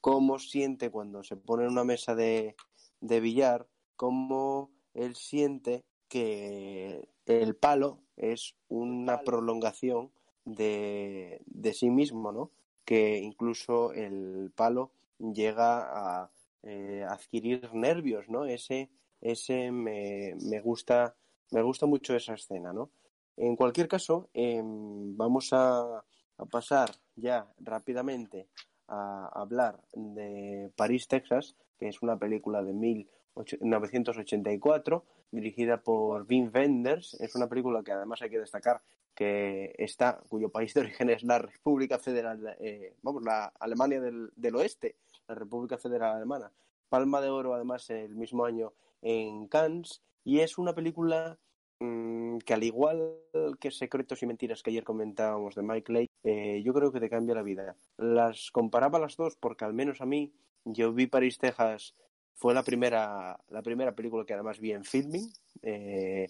[0.02, 2.56] cómo siente cuando se pone en una mesa de,
[3.02, 10.12] de billar, cómo él siente que el palo es una prolongación
[10.45, 12.52] de, de sí mismo, ¿no?
[12.86, 16.32] Que incluso el palo llega a
[16.63, 18.45] eh, adquirir nervios, ¿no?
[18.45, 18.89] Ese,
[19.21, 21.15] ese me, me gusta
[21.52, 22.89] me gusta mucho esa escena, ¿no?
[23.38, 26.04] En cualquier caso, eh, vamos a,
[26.38, 28.48] a, pasar ya rápidamente
[28.88, 37.15] a hablar de París, Texas, que es una película de 1984, dirigida por Wim Wenders.
[37.19, 38.82] Es una película que además hay que destacar
[39.15, 44.30] que está, cuyo país de origen es la República Federal, eh, vamos, la Alemania del,
[44.36, 44.97] del Oeste,
[45.28, 46.51] la República Federal Alemana.
[46.89, 51.38] Palma de Oro, además, el mismo año en Cannes y es una película
[51.80, 53.17] mmm, que al igual
[53.60, 57.10] que Secretos y Mentiras que ayer comentábamos de Mike Leigh, eh, yo creo que te
[57.10, 57.75] cambia la vida.
[57.97, 60.34] Las comparaba las dos porque al menos a mí,
[60.65, 61.95] yo vi París, Texas,
[62.34, 65.32] fue la primera, la primera película que además vi en filming.
[65.62, 66.28] Eh,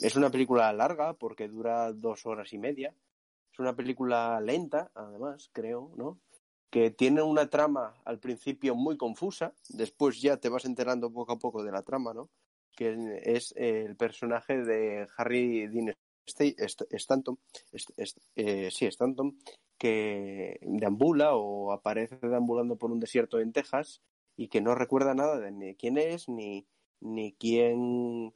[0.00, 2.94] es una película larga porque dura dos horas y media.
[3.52, 6.20] Es una película lenta, además, creo, ¿no?
[6.70, 11.38] que tiene una trama al principio muy confusa, después ya te vas enterando poco a
[11.38, 12.30] poco de la trama, ¿no?
[12.76, 15.94] Que es el personaje de Harry Dean
[16.26, 17.38] Stanton,
[18.36, 19.36] eh, sí, Stanton,
[19.76, 24.00] que deambula o aparece deambulando por un desierto en Texas
[24.36, 26.66] y que no recuerda nada de ni quién es, ni,
[27.00, 28.32] ni quién,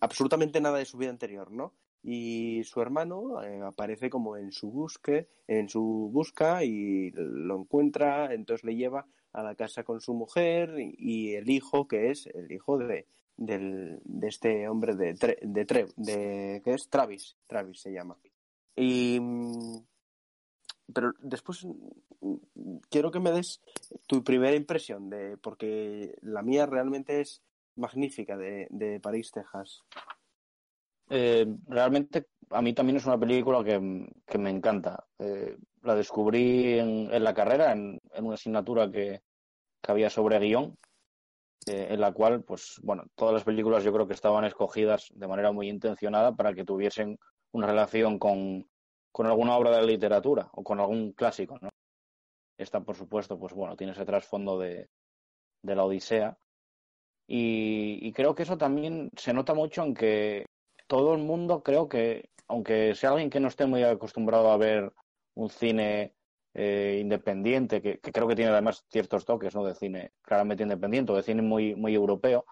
[0.00, 1.74] absolutamente nada de su vida anterior, ¿no?
[2.04, 8.34] y su hermano eh, aparece como en su busque, en su busca y lo encuentra,
[8.34, 12.52] entonces le lleva a la casa con su mujer y, el hijo que es el
[12.52, 13.06] hijo de,
[13.38, 18.18] de este hombre de, tre, de, tre, de que es Travis, Travis se llama.
[18.76, 19.18] Y
[20.92, 21.66] pero después
[22.90, 23.62] quiero que me des
[24.06, 27.42] tu primera impresión de porque la mía realmente es
[27.76, 29.82] magnífica de, de París, Texas.
[31.10, 33.78] Eh, realmente a mí también es una película que,
[34.38, 35.06] me encanta.
[35.18, 39.22] Eh, la descubrí en, la carrera, en, una asignatura que,
[39.86, 40.78] había sobre guion,
[41.66, 45.28] eh, en la cual, pues, bueno, todas las películas yo creo que estaban escogidas de
[45.28, 47.18] manera muy intencionada para que tuviesen
[47.52, 48.66] una relación con,
[49.12, 51.68] con alguna obra de la literatura o con algún clásico, ¿no?
[52.56, 54.88] Esta, por supuesto, pues bueno, tiene ese trasfondo de,
[55.62, 56.38] de la Odisea.
[57.26, 60.44] Y, creo que eso también se nota mucho en que
[60.86, 64.92] todo el mundo, creo que, aunque sea alguien que no esté muy acostumbrado a ver
[65.34, 66.14] un cine
[66.52, 69.64] eh, independiente, que, creo que tiene además ciertos toques ¿no?
[69.64, 72.44] de cine claramente independiente o de cine muy, muy europeo,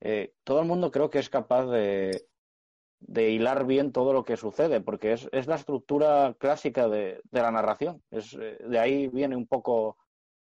[0.00, 2.26] eh, todo el mundo creo que es capaz de,
[3.06, 7.42] de hilar bien todo lo que sucede, porque es, es la estructura clásica de, de
[7.42, 8.02] la narración.
[8.10, 9.96] Es, eh, de ahí viene un poco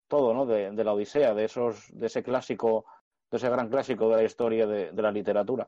[0.07, 0.45] todo, ¿no?
[0.45, 2.85] De, de, la Odisea, de esos, de ese clásico,
[3.31, 5.67] ese gran clásico de la historia de, de la literatura.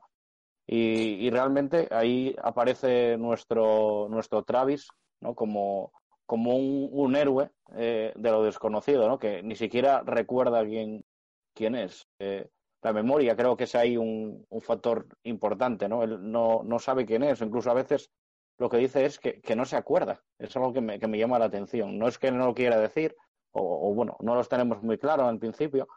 [0.66, 4.88] Y, y, realmente ahí aparece nuestro, nuestro Travis,
[5.20, 5.34] ¿no?
[5.34, 5.92] Como,
[6.26, 9.18] como un, un héroe eh, de lo desconocido, ¿no?
[9.18, 11.02] Que ni siquiera recuerda quién,
[11.54, 12.06] quién es.
[12.18, 12.48] Eh,
[12.82, 16.02] la memoria creo que es ahí un, un, factor importante, ¿no?
[16.02, 18.10] Él no, no sabe quién es, incluso a veces
[18.58, 20.22] lo que dice es que, que no se acuerda.
[20.38, 21.98] Es algo que me, que me llama la atención.
[21.98, 23.16] No es que no lo quiera decir,
[23.52, 25.88] o, bueno, no los tenemos muy claro en principio,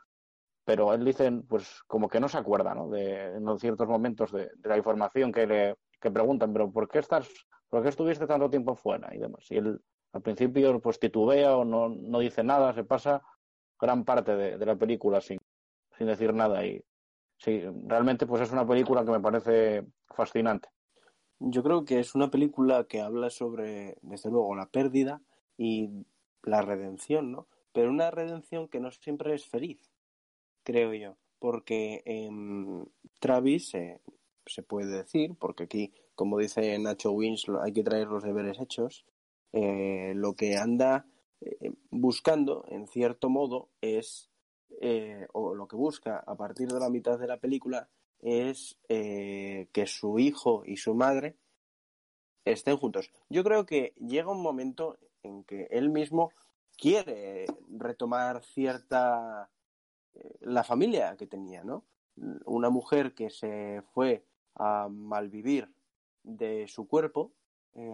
[0.72, 2.88] pero él dice, pues como que no se acuerda, ¿no?
[2.88, 7.28] De, en ciertos momentos de, la información que le que preguntan, pero ¿por qué estás,
[7.68, 9.52] por qué estuviste tanto tiempo fuera y demás?
[9.52, 9.82] Y él
[10.14, 13.22] al principio pues titubea o no, no dice nada, se pasa
[13.78, 15.40] gran parte de, de la película sin,
[15.98, 16.82] sin decir nada y
[17.36, 20.70] sí, realmente pues es una película que me parece fascinante.
[21.40, 25.22] Yo creo que es una película que habla sobre, desde luego, la pérdida
[25.58, 26.06] y
[26.44, 27.50] la redención, ¿no?
[27.74, 29.91] Pero una redención que no siempre es feliz,
[30.64, 32.88] creo yo, porque en
[33.20, 34.00] Travis eh,
[34.46, 39.06] se puede decir, porque aquí, como dice Nacho Wins, hay que traer los deberes hechos,
[39.54, 41.06] eh, lo que anda
[41.42, 44.30] eh, buscando, en cierto modo, es,
[45.34, 50.18] o lo que busca a partir de la mitad de la película, es que su
[50.18, 51.36] hijo y su madre
[52.46, 53.12] estén juntos.
[53.30, 56.32] Yo creo que llega un momento en que él mismo
[56.78, 59.61] quiere retomar cierta eh,
[60.42, 61.86] la familia que tenía, ¿no?
[62.46, 65.70] Una mujer que se fue a malvivir
[66.24, 67.32] de su cuerpo,
[67.74, 67.94] eh,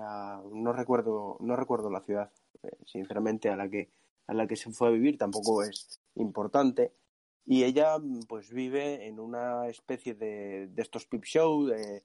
[0.51, 2.31] no recuerdo, no recuerdo la ciudad,
[2.63, 3.89] eh, sinceramente, a la que
[4.27, 6.93] a la que se fue a vivir tampoco es importante.
[7.45, 12.03] Y ella, pues, vive en una especie de, de estos peep show de,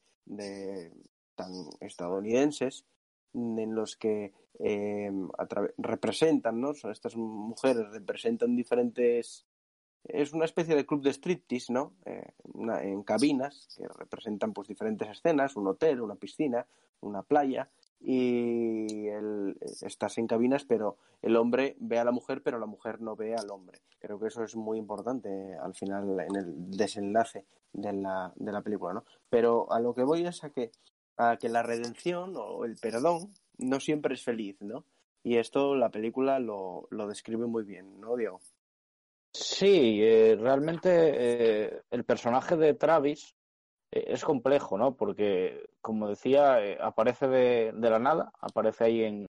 [1.35, 2.85] tan estadounidenses
[3.35, 5.11] en los que eh,
[5.79, 6.71] representan, ¿no?
[6.71, 9.47] Estas mujeres representan diferentes
[10.05, 11.95] es una especie de club de striptease, ¿no?
[12.05, 16.67] Eh, una, en cabinas que representan pues diferentes escenas, un hotel, una piscina,
[17.01, 22.59] una playa y el, estás en cabinas, pero el hombre ve a la mujer, pero
[22.59, 23.81] la mujer no ve al hombre.
[24.01, 28.63] Creo que eso es muy importante al final en el desenlace de la, de la
[28.63, 29.05] película, ¿no?
[29.31, 30.73] Pero a lo que voy es a que
[31.17, 34.85] a que la redención o el perdón no siempre es feliz, ¿no?
[35.23, 38.41] Y esto la película lo, lo describe muy bien, ¿no, Diego?
[39.35, 40.91] Sí, eh, realmente
[41.67, 43.35] eh, el personaje de Travis
[43.91, 44.95] eh, es complejo, ¿no?
[44.97, 49.27] Porque, como decía, aparece de, de, la nada, aparece ahí en,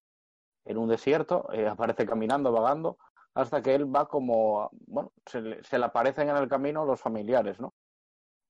[0.65, 2.97] en un desierto, aparece caminando, vagando,
[3.33, 7.01] hasta que él va como, bueno, se le, se le aparecen en el camino los
[7.01, 7.73] familiares, ¿no?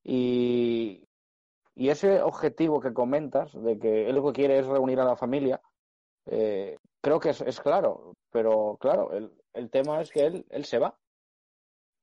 [0.04, 1.04] Y,
[1.76, 5.62] ese objetivo que comentas, de que él lo que quiere es reunir a la familia,
[6.26, 10.80] creo que es, es, claro, pero claro, el, el tema es que él, él se
[10.80, 10.98] va.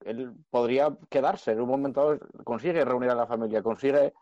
[0.05, 4.13] Él podría quedarse, en un momento consigue reunir a la familia, consigue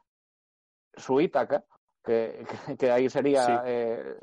[0.96, 1.64] su Ítaca,
[2.04, 3.52] que, que, que ahí sería sí.
[3.64, 4.16] eh,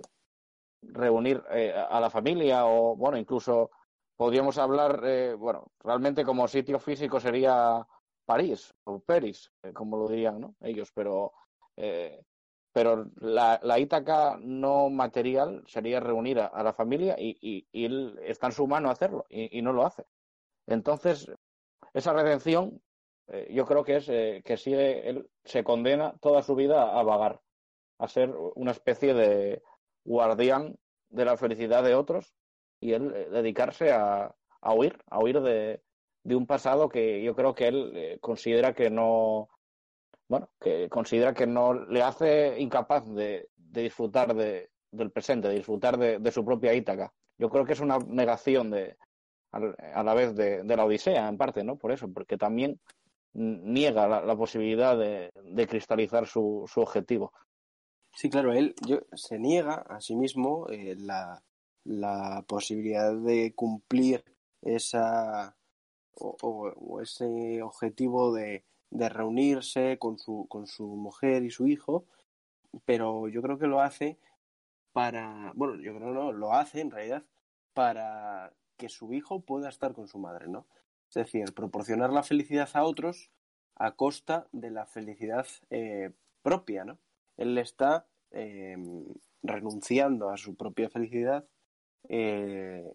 [0.81, 3.71] reunir eh, a la familia o, bueno, incluso
[4.15, 7.85] podríamos hablar, eh, bueno, realmente como sitio físico sería
[8.25, 10.55] París o Peris, como lo dirían ¿no?
[10.61, 11.33] ellos, pero,
[12.75, 17.85] pero la, la, Ítaca no material sería reunir a, a la familia y, y, y,
[17.85, 20.05] él está en su mano hacerlo y, y, no lo hace.
[20.67, 21.31] Entonces,
[21.95, 22.81] esa redención
[23.27, 27.01] eh, yo creo que es eh, que sigue, él se condena toda su vida a
[27.03, 27.41] vagar,
[27.97, 29.63] a ser una especie de
[30.03, 30.77] guardián
[31.09, 32.33] de la felicidad de otros
[32.79, 35.81] y él eh, dedicarse a, a huir, a huir de,
[36.23, 39.49] de un pasado que yo creo que él eh, considera que no,
[40.27, 45.55] bueno, que considera que no le hace incapaz de, de disfrutar de, del presente, de
[45.55, 47.13] disfrutar de, de, su propia Ítaca.
[47.37, 48.97] Yo creo que es una negación de,
[49.55, 51.77] a, la vez de, de, la Odisea, en parte, ¿no?
[51.77, 52.79] Por eso, porque también
[53.33, 55.31] niega la, posibilidad de,
[55.67, 57.33] cristalizar su, objetivo.
[58.13, 61.43] Sí, claro, él yo, se niega a sí mismo eh, la,
[61.83, 64.23] la posibilidad de cumplir
[64.61, 65.55] esa
[66.13, 71.67] o, o- o ese objetivo de, de reunirse con su, con su mujer y su
[71.67, 72.05] hijo,
[72.85, 74.17] pero yo creo que lo hace
[74.93, 77.23] para, bueno, yo creo no, lo hace en realidad
[77.73, 80.65] para que su hijo pueda estar con su madre, ¿no?
[81.09, 83.31] Es decir, proporcionar la felicidad a otros
[83.75, 86.11] a costa de la felicidad eh,
[86.41, 86.97] propia, ¿no?
[87.37, 88.77] Él está eh,
[89.43, 91.45] renunciando a su propia felicidad
[92.07, 92.93] eh,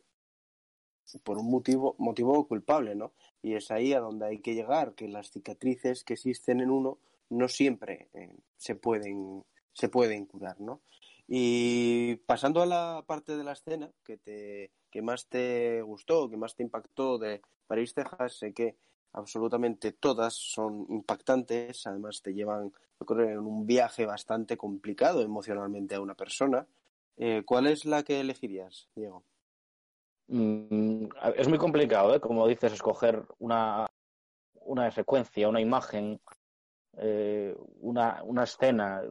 [1.23, 3.13] por un motivo, motivo culpable, ¿no?
[3.43, 6.99] Y es ahí a donde hay que llegar, que las cicatrices que existen en uno
[7.29, 8.09] no siempre
[8.57, 10.81] se pueden se pueden curar, ¿no?
[11.27, 16.37] Y pasando a la parte de la escena que te que más te gustó, que
[16.37, 18.77] más te impactó de París, Texas, sé que
[19.13, 22.73] absolutamente todas son impactantes, además te llevan,
[23.09, 26.67] en un viaje bastante complicado emocionalmente a una persona.
[27.17, 29.25] Eh, ¿Cuál es la que elegirías, Diego?
[30.29, 32.21] Mm, es muy complicado, ¿eh?
[32.21, 33.87] Como dices, escoger una,
[34.55, 36.21] una secuencia, una imagen,
[36.99, 39.03] eh, una, una escena.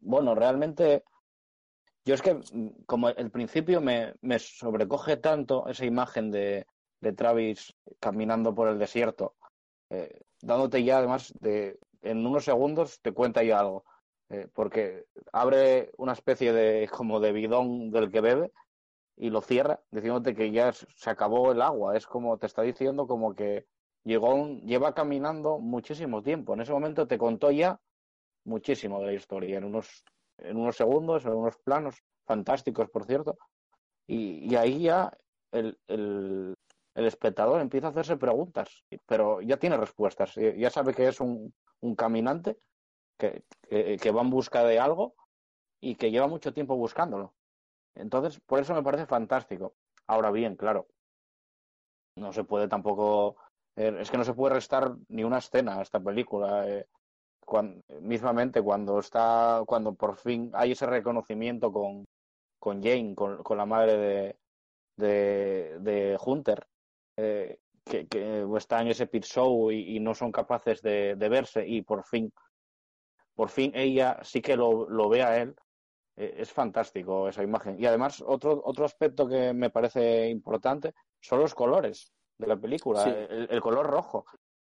[0.00, 1.02] Bueno, realmente,
[2.08, 6.66] yo es que, mm, como el principio me, me sobrecoge tanto esa imagen de,
[7.02, 9.36] de Travis caminando por el desierto,
[9.90, 13.84] eh, dándote ya además de, en unos segundos te cuenta ya algo,
[14.30, 18.52] eh, porque abre una especie de, como de bidón del que bebe
[19.16, 21.94] y lo cierra diciéndote que ya se acabó el agua.
[21.94, 23.66] Es como te está diciendo como que
[24.02, 26.54] llegó un, lleva caminando muchísimo tiempo.
[26.54, 27.78] En ese momento te contó ya
[28.44, 30.04] muchísimo de la historia en unos,
[30.38, 33.38] en unos segundos, en unos planos fantásticos, por cierto.
[34.06, 35.12] Y, ahí ya
[35.52, 36.56] el, el,
[36.94, 40.34] espectador empieza a hacerse preguntas, pero ya tiene respuestas.
[40.34, 42.58] Ya sabe que es un, un caminante
[43.18, 45.14] que, que, que va en busca de algo
[45.80, 47.34] y que lleva mucho tiempo buscándolo.
[47.94, 49.74] Entonces, por eso me parece fantástico.
[50.06, 50.86] Ahora bien, claro,
[52.16, 53.36] no se puede tampoco,
[53.76, 56.68] eh, es que no se puede restar ni una escena a esta película.
[56.68, 56.86] Eh,
[57.48, 62.06] cuando, mismamente cuando está, cuando por fin hay ese reconocimiento con,
[62.58, 64.36] con Jane, con, con la madre de,
[64.96, 66.66] de, de Hunter,
[67.16, 71.28] eh, que, que, está en ese pit show y, y no son capaces de, de,
[71.30, 72.30] verse y por fin,
[73.34, 75.56] por fin ella sí que lo, lo ve a él
[76.16, 77.78] es fantástico esa imagen.
[77.78, 83.04] Y además, otro, otro aspecto que me parece importante son los colores de la película.
[83.04, 83.10] Sí.
[83.10, 84.24] El, el, color rojo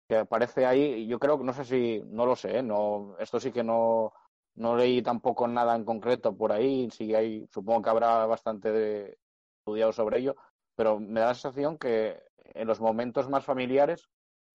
[0.08, 2.64] que aparece ahí, yo creo que no sé si, no lo sé, ¿eh?
[2.64, 4.14] no, esto sí que no,
[4.56, 9.18] no leí tampoco nada en concreto por ahí, sí hay, supongo que habrá bastante de,
[9.60, 10.36] estudiado sobre ello,
[10.76, 14.10] pero me da la sensación que en los momentos más familiares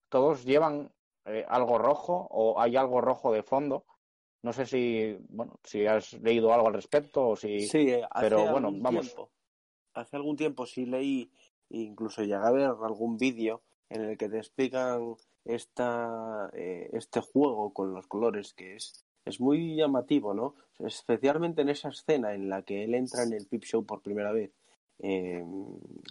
[0.08, 0.90] todos llevan
[1.26, 3.84] eh, algo rojo o hay algo rojo de fondo
[4.42, 7.60] no sé si, bueno, si has leído algo al respecto o si...
[7.60, 9.06] Sí, hace pero bueno, vamos.
[9.06, 9.30] Tiempo,
[9.94, 11.30] hace algún tiempo sí leí,
[11.70, 15.14] incluso llegué a ver algún vídeo en el que te explican
[15.44, 20.54] esta, eh, este juego con los colores que es, es muy llamativo, ¿no?
[20.78, 24.32] Especialmente en esa escena en la que él entra en el Pip Show por primera
[24.32, 24.52] vez.
[24.98, 25.44] Eh,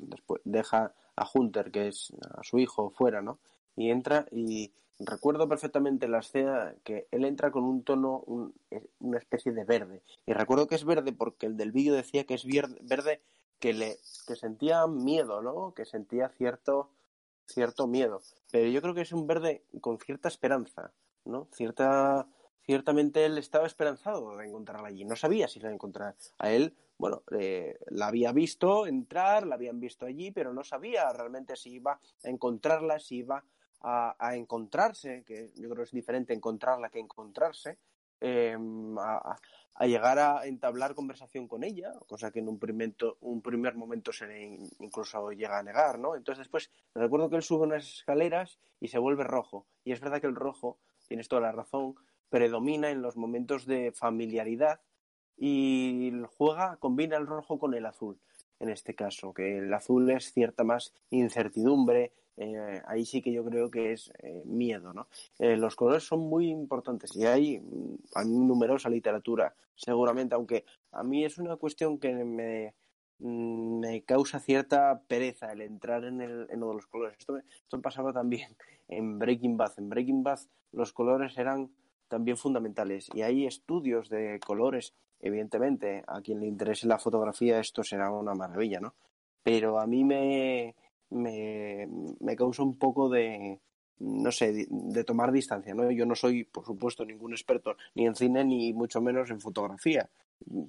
[0.01, 3.39] después deja a Hunter, que es a su hijo, fuera, ¿no?
[3.75, 8.53] Y entra y recuerdo perfectamente la escena que él entra con un tono, un,
[8.99, 10.03] una especie de verde.
[10.25, 13.21] Y recuerdo que es verde porque el del vídeo decía que es verde
[13.59, 15.73] que le que sentía miedo, ¿no?
[15.73, 16.89] Que sentía cierto
[17.53, 18.21] cierto miedo.
[18.51, 20.91] Pero yo creo que es un verde con cierta esperanza,
[21.25, 21.47] ¿no?
[21.51, 22.27] Cierta
[22.63, 25.05] ciertamente él estaba esperanzado de encontrarla allí.
[25.05, 26.15] No sabía si la encontrar.
[26.37, 31.11] A él, bueno, eh, la había visto entrar, la habían visto allí, pero no sabía
[31.11, 33.43] realmente si iba a encontrarla, si iba
[33.81, 37.77] a, a, encontrarse, que yo creo que es diferente encontrarla que encontrarse,
[38.21, 39.37] a,
[39.75, 44.11] a, llegar a entablar conversación con ella, cosa que en un primer, un primer momento
[44.11, 46.15] se le incluso llega a negar, ¿no?
[46.15, 49.65] Entonces después recuerdo que él sube unas escaleras y se vuelve rojo.
[49.83, 51.95] Y es verdad que el rojo, tienes toda la razón,
[52.29, 54.81] predomina en los momentos de familiaridad
[55.37, 58.19] y juega, combina el rojo con el azul
[58.61, 63.43] en este caso, que el azul es cierta más incertidumbre, eh, ahí sí que yo
[63.43, 65.07] creo que es eh, miedo, ¿no?
[65.37, 67.61] Eh, los colores son muy importantes y hay,
[68.15, 72.73] hay, numerosa literatura, seguramente, aunque a mí es una cuestión que me,
[73.19, 77.17] me causa cierta pereza el entrar en, el, de los colores.
[77.19, 78.55] Esto, esto pasaba también
[78.87, 79.73] en Breaking Bad.
[79.77, 80.39] En Breaking Bad
[80.71, 81.69] los colores eran
[82.07, 87.83] también fundamentales y hay estudios de colores evidentemente a quien le interese la fotografía esto
[87.83, 88.95] será una maravilla no
[89.43, 90.75] pero a mí me
[91.11, 91.87] me,
[92.19, 93.59] me causa un poco de,
[93.99, 95.89] no sé, de tomar distancia, ¿no?
[95.91, 100.09] Yo no soy, por supuesto, ningún experto ni en cine ni mucho menos en fotografía,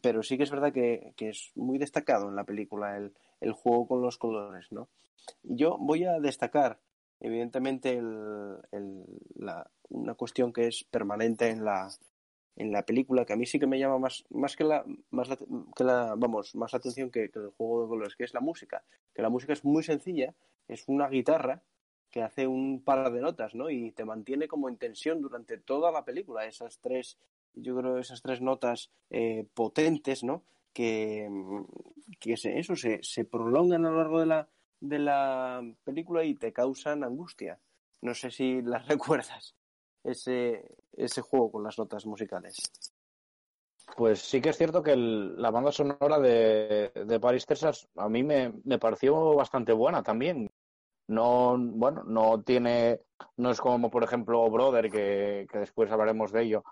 [0.02, 3.88] pero sí que es verdad que, es muy destacado en la película el, el juego
[3.88, 4.88] con los colores, ¿no?
[5.42, 6.78] Yo voy a destacar,
[7.20, 8.58] evidentemente, el,
[9.36, 11.88] la, una cuestión que es permanente en la,
[12.56, 15.28] en la película que a mí sí que me llama más, más que la, más
[15.76, 18.84] que la, vamos, más atención que, que, el juego de colores, que es la música.
[19.14, 20.34] Que la música es muy sencilla,
[20.68, 21.62] es una guitarra
[22.12, 23.70] que hace un par de notas, ¿no?
[23.70, 26.44] Y te mantiene como en tensión durante toda la película.
[26.44, 27.18] Esas tres,
[27.54, 30.44] yo creo, esas tres notas eh, potentes, ¿no?
[30.74, 31.28] Que,
[32.20, 34.48] que se, eso se, se prolongan a lo largo de la,
[34.80, 37.58] de la película y te causan angustia.
[38.02, 39.54] No sé si las recuerdas,
[40.04, 42.72] ese, ese juego con las notas musicales.
[43.96, 48.22] Pues sí que es cierto que la banda sonora de, de Paris, Texas a mí
[48.22, 50.48] me, me, pareció bastante buena también
[51.08, 53.00] no, bueno, no tiene,
[53.36, 56.64] no es como por ejemplo Brother, que, que después hablaremos de ello.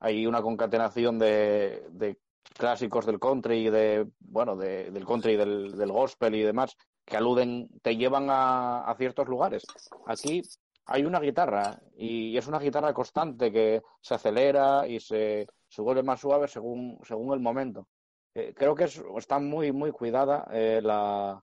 [0.00, 2.18] Hay una concatenación de, de
[2.56, 7.16] clásicos del country y de, bueno, de, del country, del, del gospel y demás, que
[7.16, 9.64] aluden, te llevan a, a ciertos lugares.
[10.06, 10.42] Aquí
[10.88, 16.02] hay una guitarra y es una guitarra constante que se acelera y se, se vuelve
[16.02, 17.86] más suave según, según el momento.
[18.34, 21.42] Eh, creo que es, está muy, muy cuidada eh, la,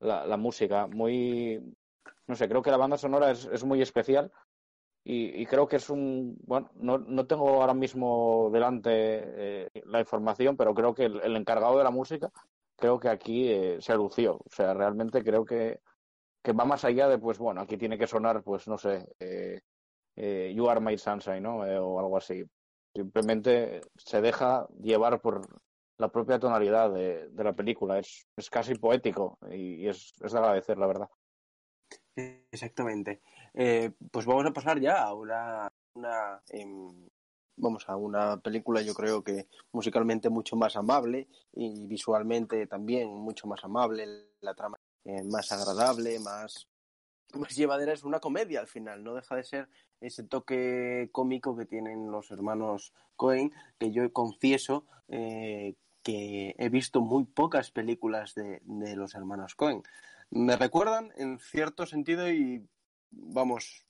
[0.00, 0.86] la, música.
[0.86, 1.60] Muy,
[2.26, 4.30] no sé, creo que la banda sonora es, es muy especial
[5.02, 10.00] y, y, creo que es un, bueno, no, no tengo ahora mismo delante eh, la
[10.00, 12.30] información, pero creo que el, el, encargado de la música,
[12.76, 14.36] creo que aquí eh, se lució.
[14.36, 15.80] O sea, realmente creo que,
[16.44, 19.62] que va más allá de, pues bueno, aquí tiene que sonar, pues no sé, eh,
[20.14, 21.66] eh You Are My Sunshine, ¿no?
[21.66, 22.44] Eh, o algo así.
[22.94, 25.48] Simplemente se deja llevar por,
[25.98, 27.98] la propia tonalidad de, de la película.
[27.98, 31.08] Es, es, casi poético y, es, es, de agradecer, la verdad.
[32.16, 33.22] Exactamente.
[33.54, 36.66] Eh, pues vamos a pasar ya a una, una eh,
[37.56, 43.46] vamos a una película yo creo que musicalmente mucho más amable y visualmente también mucho
[43.46, 44.06] más amable,
[44.40, 46.68] la trama eh, más agradable, más
[47.36, 49.68] más llevadera es una comedia al final, no deja de ser
[50.00, 57.00] ese toque cómico que tienen los hermanos Cohen, que yo confieso eh, que he visto
[57.00, 59.82] muy pocas películas de, de, los hermanos Cohen.
[60.30, 62.68] Me recuerdan en cierto sentido y,
[63.10, 63.86] vamos,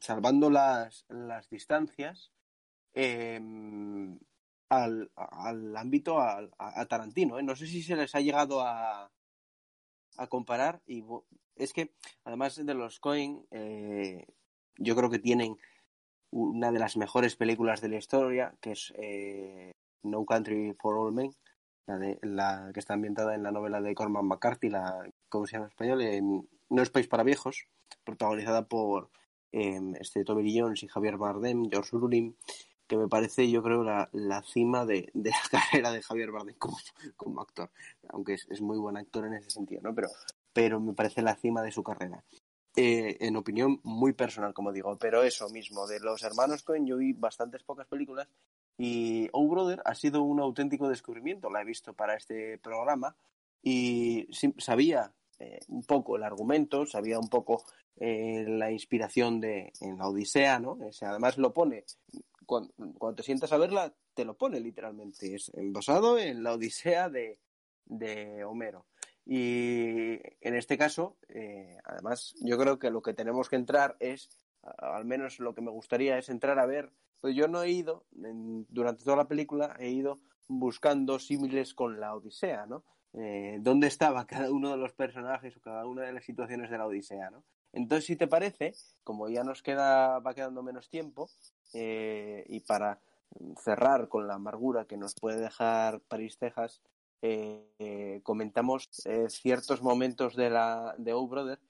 [0.00, 2.32] salvando las, las distancias,
[2.94, 3.40] eh,
[4.68, 7.38] al, al, ámbito a, a, a Tarantino.
[7.38, 7.42] ¿eh?
[7.42, 9.10] No sé si se les ha llegado a,
[10.20, 11.02] a comparar y
[11.56, 11.92] es que
[12.24, 14.26] además de los Cohen, eh,
[14.76, 15.56] yo creo que tienen
[16.30, 21.12] una de las mejores películas de la historia, que es eh, No Country for All
[21.12, 21.34] Men,
[21.86, 25.52] la, de, la que está ambientada en la novela de Corman McCarthy, la, ¿cómo se
[25.52, 26.02] llama en español?
[26.02, 27.66] En No es País para Viejos,
[28.04, 29.10] protagonizada por
[29.52, 32.36] eh, este Toby Jones y Javier Bardem, George Clooney,
[32.90, 36.56] que me parece, yo creo, la, la cima de, de, la carrera de Javier Bardem
[37.16, 37.70] como, actor,
[38.08, 39.94] aunque es, es, muy buen actor en ese sentido, ¿no?
[39.94, 40.08] Pero,
[40.52, 42.24] pero me parece la cima de su carrera.
[42.74, 46.96] Eh, en opinión muy personal, como digo, pero eso mismo, de los hermanos Cohen yo
[46.96, 48.28] vi bastantes pocas películas
[48.76, 53.14] y Oh Brother ha sido un auténtico descubrimiento, la he visto para este programa
[53.62, 54.28] y
[54.58, 57.64] sabía eh, un poco el argumento, sabía un poco
[57.96, 60.78] eh, la inspiración de en la Odisea, ¿no?
[61.00, 61.84] Además lo pone,
[62.44, 62.72] cuando,
[63.16, 67.38] te sientas a verla, te lo pone literalmente, es basado en la Odisea de,
[67.86, 68.86] de Homero.
[69.24, 74.28] Y en este caso, eh, además, yo creo que lo que tenemos que entrar es,
[74.62, 78.04] al menos lo que me gustaría es entrar a ver, pues yo no he ido,
[78.10, 80.18] durante toda la película, he ido
[80.48, 82.84] buscando símiles con la Odisea, ¿no?
[83.14, 86.78] Eh, ¿Dónde estaba cada uno de los personajes o cada una de las situaciones de
[86.78, 87.44] la Odisea, ¿no?
[87.72, 91.30] Entonces, si te parece, como ya nos queda, va quedando menos tiempo,
[91.72, 93.00] eh, y para
[93.62, 96.82] cerrar con la amargura que nos puede dejar París, Texas,
[97.22, 98.88] eh, comentamos
[99.28, 101.60] ciertos momentos de la de Oh Brother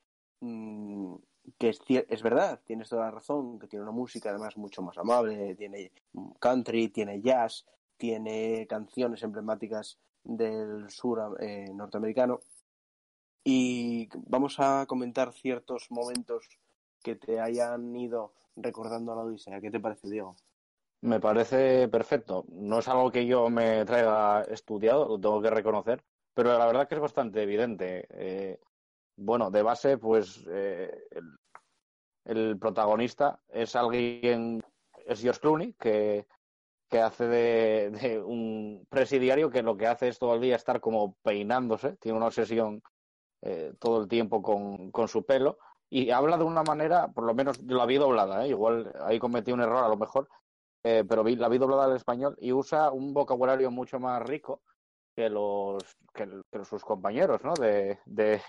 [0.41, 1.17] mmm,
[1.59, 4.97] que es, es, verdad, tienes toda la razón, que tiene una música además mucho más
[4.99, 5.93] amable, tiene
[6.39, 7.67] country, tiene jazz,
[7.97, 12.41] tiene canciones emblemáticas del sur eh, norteamericano
[13.45, 16.59] y vamos a comentar ciertos momentos
[17.03, 19.61] que te hayan ido recordando a la Odisea.
[19.61, 20.37] ¿Qué te parece, Diego?
[21.03, 22.45] Me parece perfecto.
[22.51, 26.05] No es algo que yo me traiga estudiado, lo tengo que reconocer,
[26.35, 28.07] pero la verdad que es bastante evidente.
[28.11, 28.61] Eh,
[29.17, 31.39] bueno, de base, pues eh, el,
[32.25, 34.63] el, protagonista es alguien,
[35.07, 36.27] es George Clooney, que,
[36.91, 40.81] que hace de, de, un presidiario que lo que hace es todo el día estar
[40.81, 42.83] como peinándose, tiene una obsesión
[43.43, 47.35] eh, todo el tiempo con, con su pelo y habla de una manera, por lo
[47.35, 48.49] menos yo la vi doblada, ¿eh?
[48.49, 50.29] igual ahí cometí un error a lo mejor,
[50.83, 54.63] eh, pero vi, la vi doblada al español y usa un vocabulario mucho más rico
[55.15, 55.83] que los
[56.13, 56.29] que,
[56.65, 57.55] sus compañeros ¿no?
[57.55, 58.43] de, de,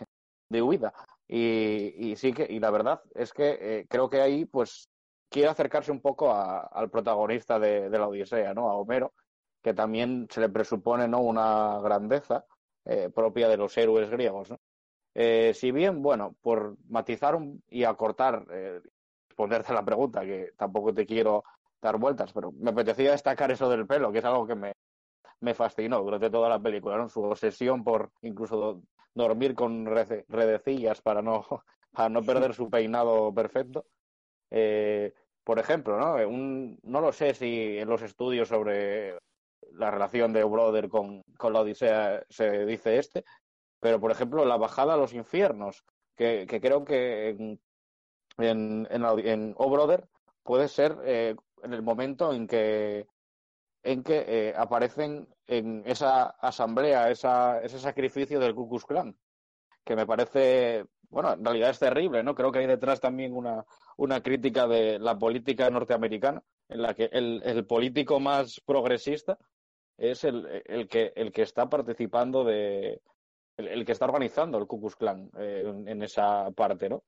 [0.50, 0.94] de huida.
[1.28, 4.90] Y, y, sí que, y la verdad es que creo que ahí pues
[5.32, 8.70] quiere acercarse un poco al protagonista de, la Odisea, ¿no?
[8.70, 9.14] A Homero,
[9.64, 11.22] que también se le presupone ¿no?
[11.22, 12.46] una grandeza
[12.84, 14.54] eh, propia de los héroes griegos.
[15.16, 18.82] Eh, si bien, bueno, por matizar y acortar, eh,
[19.30, 21.46] responderte a la pregunta, que tampoco te quiero
[21.82, 24.74] dar vueltas, pero me apetecía destacar eso del pelo, que es algo que me,
[25.40, 27.08] me fascinó durante toda la película.
[27.08, 28.82] Su obsesión por incluso
[29.14, 31.46] dormir con redecillas para no,
[31.94, 33.86] para no perder su peinado perfecto.
[34.52, 36.16] Eh, por ejemplo, ¿no?
[36.28, 39.18] Un, no lo sé si en los estudios sobre
[39.74, 43.24] la relación de Brother con, con la Odisea se dice este,
[43.80, 45.84] pero por ejemplo la bajada a los infiernos,
[46.16, 47.60] que, creo que en,
[48.38, 50.08] en, en, en O Brother
[50.44, 53.08] puede ser eh, en el momento en que
[53.84, 59.18] en que eh, aparecen en esa asamblea, ese sacrificio del Ku Klux Klan,
[59.84, 62.34] que me parece, bueno, en realidad es terrible, ¿no?
[62.34, 63.66] Creo que hay detrás también una,
[63.98, 69.38] una crítica de la política norteamericana, en la que el, el político más progresista
[69.98, 73.02] es el, el, que, el que está participando de,
[73.58, 77.04] el, que está organizando el Ku Klux Klan eh, en, esa parte, ¿no?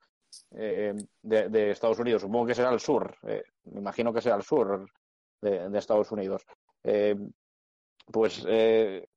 [0.51, 2.23] Eh, de, de, Estados Unidos.
[2.23, 4.85] Supongo que será el sur, eh, me imagino que será el sur
[5.41, 6.43] de, de Estados Unidos.
[6.83, 7.15] Eh,
[8.11, 8.45] pues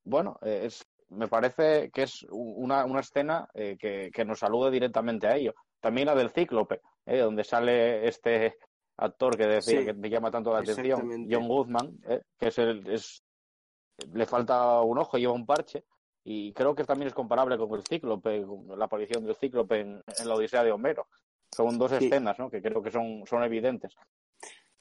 [0.04, 5.26] bueno, es, me parece que es una, una escena eh, que, que, nos saluda directamente
[5.26, 5.54] a ello.
[5.80, 8.56] También la del cíclope, eh, donde sale este
[8.96, 12.58] actor que decía sí, que te llama tanto la atención, John Goodman, eh, que es
[12.58, 13.22] el, es,
[14.12, 15.84] le falta un ojo, lleva un parche,
[16.24, 20.02] y creo que también es comparable con el cíclope, con la aparición del cíclope en,
[20.18, 21.06] en la Odisea de Homero.
[21.54, 22.06] Son dos sí.
[22.06, 22.50] escenas ¿no?
[22.50, 23.94] que creo que son, son evidentes.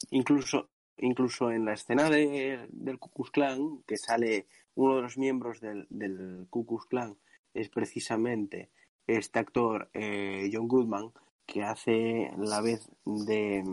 [0.09, 5.61] Incluso incluso en la escena de, del Ku Klan, que sale uno de los miembros
[5.61, 7.17] del, del Ku Klux Klan,
[7.53, 8.69] es precisamente
[9.07, 11.11] este actor eh, John Goodman,
[11.45, 13.63] que hace la vez de,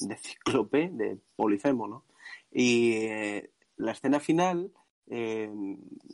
[0.00, 2.04] de cíclope, de Polifemo, ¿no?
[2.50, 4.72] Y eh, la escena final,
[5.08, 5.50] eh,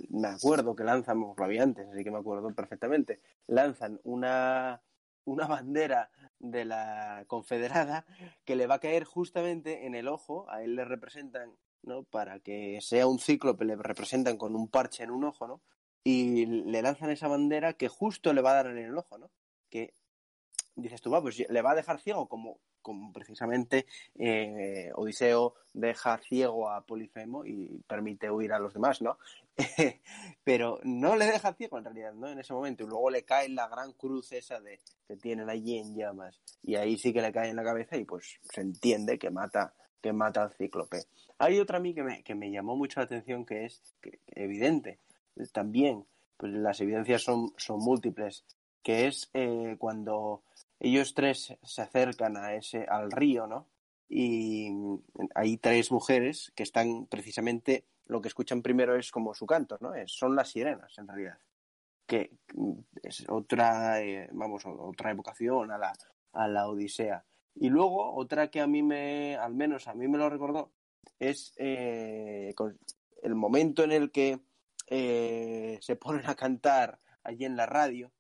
[0.09, 4.80] me acuerdo que lanzan, lo había antes, así que me acuerdo perfectamente, lanzan una,
[5.24, 6.11] una bandera
[6.51, 8.07] de la confederada
[8.44, 12.05] que le va a caer justamente en el ojo, a él le representan, ¿no?
[12.05, 15.62] Para que sea un cíclope, le representan con un parche en un ojo, ¿no?
[16.05, 19.30] Y le lanzan esa bandera que justo le va a dar en el ojo, ¿no?
[19.70, 19.94] Que
[20.77, 26.18] dices tú, va, pues le va a dejar ciego como, como precisamente eh, Odiseo deja
[26.18, 29.18] ciego a Polifemo y permite huir a los demás, ¿no?
[30.45, 32.29] Pero no le deja ciego en realidad, ¿no?
[32.29, 32.85] En ese momento.
[32.85, 36.41] Y luego le cae la gran cruz esa de que tienen allí en llamas.
[36.62, 39.74] Y ahí sí que le cae en la cabeza y pues se entiende que mata
[40.01, 41.05] que mata al cíclope.
[41.39, 43.83] Hay otra a mí que me, que me llamó mucho la atención que es
[44.29, 45.01] evidente
[45.53, 46.07] también,
[46.37, 48.45] pues las evidencias son, son múltiples,
[48.83, 50.43] que es eh, cuando
[50.79, 53.68] ellos tres se acercan a ese, al río, ¿no?
[54.09, 54.70] Y
[55.35, 59.95] hay tres mujeres que están precisamente, lo que escuchan primero es como su canto, ¿no?
[59.95, 61.39] Es, son las sirenas, en realidad.
[62.07, 62.31] Que
[63.03, 65.93] es otra, eh, vamos, otra evocación a la,
[66.33, 67.24] a la Odisea.
[67.55, 70.70] Y luego, otra que a mí me, al menos a mí me lo recordó,
[71.18, 72.55] es eh,
[73.22, 74.41] el momento en el que
[74.89, 78.12] eh, se ponen a cantar allí en la radio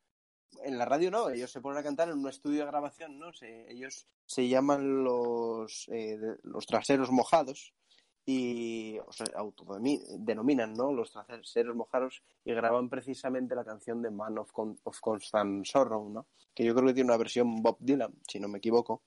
[0.62, 3.32] en la radio no, ellos se ponen a cantar en un estudio de grabación, ¿no?
[3.32, 7.72] Se, ellos se llaman los, eh, los traseros mojados
[8.24, 10.92] y o sea, autodenominan, ¿no?
[10.92, 16.08] Los traseros mojados y graban precisamente la canción de Man of, Con of Constant Sorrow,
[16.10, 16.26] ¿no?
[16.52, 19.04] Que yo creo que tiene una versión Bob Dylan, si no me equivoco.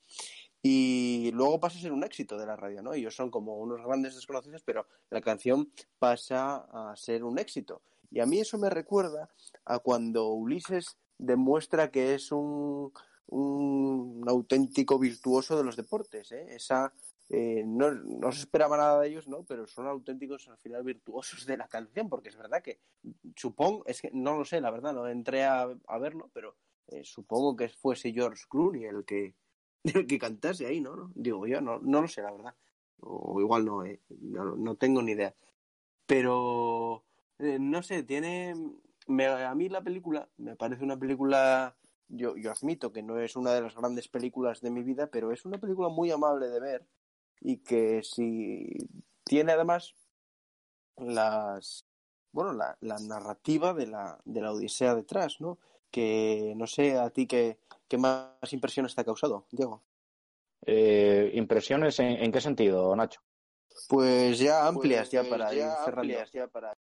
[0.62, 2.94] Y luego pasa a ser un éxito de la radio, ¿no?
[2.94, 7.82] Ellos son como unos grandes desconocidos, pero la canción pasa a ser un éxito.
[8.12, 9.30] Y a mí eso me recuerda
[9.66, 12.92] a cuando Ulises demuestra que es un,
[13.28, 16.32] un auténtico virtuoso de los deportes.
[16.32, 16.56] ¿eh?
[16.56, 16.92] Esa,
[17.30, 19.44] eh, no, no, se esperaba nada de ellos, ¿no?
[19.44, 22.80] Pero son auténticos al final virtuosos de la canción, porque es verdad que
[23.36, 26.56] supongo, es que no lo sé, la verdad, no entré a, a verlo, pero
[26.92, 29.36] eh, supongo que fuese George Clooney el que,
[29.84, 31.12] el que cantase ahí, ¿no?
[31.16, 32.56] Digo yo, no, no lo sé, la verdad.
[33.02, 35.34] O igual no, eh, no, no tengo ni idea.
[36.06, 37.06] Pero,
[37.38, 38.56] eh, no sé, tiene
[39.10, 41.76] me, a mí la película me parece una película,
[42.08, 45.32] yo, yo admito que no es una de las grandes películas de mi vida, pero
[45.32, 46.88] es una película muy amable de ver
[47.42, 48.90] y que si
[49.24, 49.96] tiene además
[50.98, 51.86] las
[52.32, 55.58] bueno la, la narrativa de la, de la Odisea detrás, ¿no?
[55.92, 57.58] que no sé a ti qué,
[57.88, 59.84] qué más impresiones te ha causado, Diego.
[60.66, 63.22] Eh, ¿Impresiones en, en, qué sentido, Nacho?
[63.88, 66.14] Pues ya amplias, pues ya para ya ir cerrando.
[66.32, 66.78] Ya para...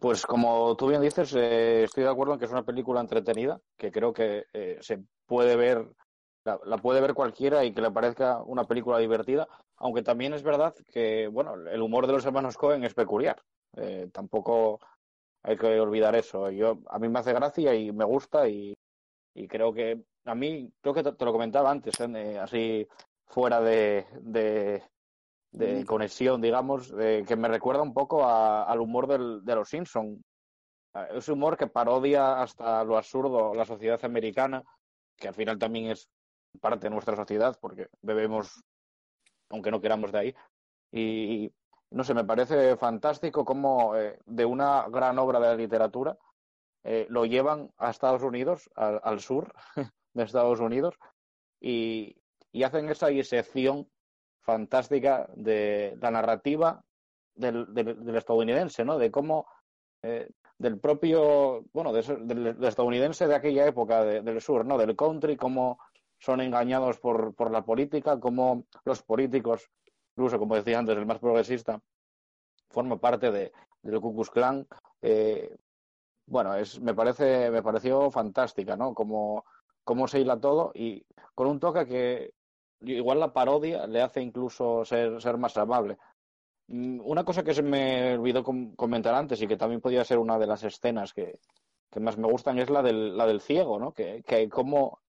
[0.00, 3.60] Pues como tú bien dices, eh, estoy de acuerdo en que es una película entretenida,
[3.76, 5.86] que creo que eh, se puede ver,
[6.44, 10.42] la, la, puede ver cualquiera y que le parezca una película divertida, aunque también es
[10.42, 13.42] verdad que, bueno, el humor de los hermanos Cohen es peculiar.
[13.76, 14.80] Eh, tampoco
[15.42, 16.50] hay que olvidar eso.
[16.50, 18.76] Yo, a mí me hace gracia y me gusta y,
[19.48, 22.38] creo que, a mí, creo que te, te lo comentaba antes, ¿eh?
[22.38, 22.86] así
[23.26, 24.82] fuera de, de,
[25.52, 29.68] de conexión, digamos, de, que me recuerda un poco a, al humor del, de los
[29.68, 30.24] Simpson.
[31.14, 34.62] Ese humor que parodia hasta lo absurdo la sociedad americana,
[35.16, 36.08] que al final también es
[36.60, 38.62] parte de nuestra sociedad, porque bebemos,
[39.50, 40.34] aunque no queramos de ahí.
[40.90, 41.52] Y,
[41.90, 46.18] no sé, me parece fantástico cómo eh, de una gran obra de la literatura
[46.84, 49.54] eh, lo llevan a Estados Unidos, al, al sur
[50.14, 50.94] de Estados Unidos,
[51.60, 52.16] y,
[52.50, 53.88] y hacen esa disección
[54.42, 56.84] fantástica de la narrativa
[57.34, 57.66] del,
[58.14, 58.98] estadounidense, ¿no?
[58.98, 59.46] De cómo
[60.02, 60.28] eh,
[60.58, 64.78] del propio, bueno, de, del, estadounidense de aquella época de, del sur, ¿no?
[64.78, 65.78] Del country, cómo
[66.18, 69.70] son engañados por, por la política, cómo los políticos,
[70.14, 71.80] incluso como decía antes, el más progresista,
[72.70, 74.66] forma parte de, del Ku Klux Klan.
[75.00, 75.56] Eh,
[76.26, 78.94] bueno, es, me parece, me pareció fantástica, ¿no?
[78.94, 79.44] Como,
[79.84, 82.34] cómo se hila todo y con un toque que
[82.84, 85.98] igual la parodia le hace incluso ser, ser más amable.
[86.68, 90.38] Una cosa que se me olvidó com comentar antes y que también podía ser una
[90.38, 91.38] de las escenas que,
[91.90, 93.92] que más me gustan es la del, la del ciego, ¿no?
[93.92, 95.00] Que, que cómo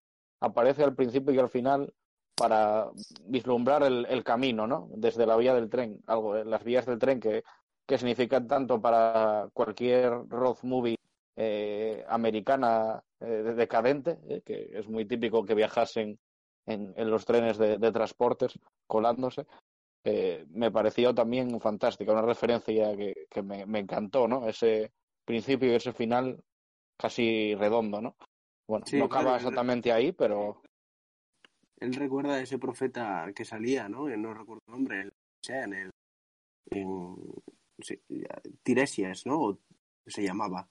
[0.42, 1.94] aparece al principio y al final
[2.36, 2.90] para
[3.26, 4.90] vislumbrar el, el, camino, ¿no?
[4.96, 7.44] Desde la vía del tren, algo, las vías del tren que,
[7.86, 10.98] que significan tanto para cualquier road movie
[11.36, 16.20] eh, americana eh, decadente, eh, que es muy típico que viajasen
[16.66, 19.46] en, en los trenes de, de, transportes colándose.
[20.06, 24.48] Eh, me pareció también fantástica, una referencia que, que me, me, encantó, ¿no?
[24.48, 24.92] Ese
[25.26, 26.44] principio y ese final
[26.98, 28.16] casi redondo, ¿no?
[28.68, 30.62] Bueno, sí, no acaba claro, exactamente ahí, pero...
[31.80, 34.08] Él recuerda a ese profeta que salía, ¿no?
[34.10, 35.12] No recuerdo el nombre, o
[35.42, 35.90] sea, en el...
[36.72, 37.16] En,
[37.80, 38.02] sí,
[38.64, 39.60] Tiresias, ¿no?
[40.06, 40.70] Se llamaba.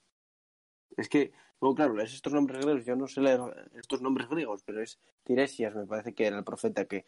[0.96, 3.40] Es que, bueno, claro, es estos nombres griegos, yo no sé leer
[3.74, 7.06] estos nombres griegos, pero es Tiresias, me parece que era el profeta que,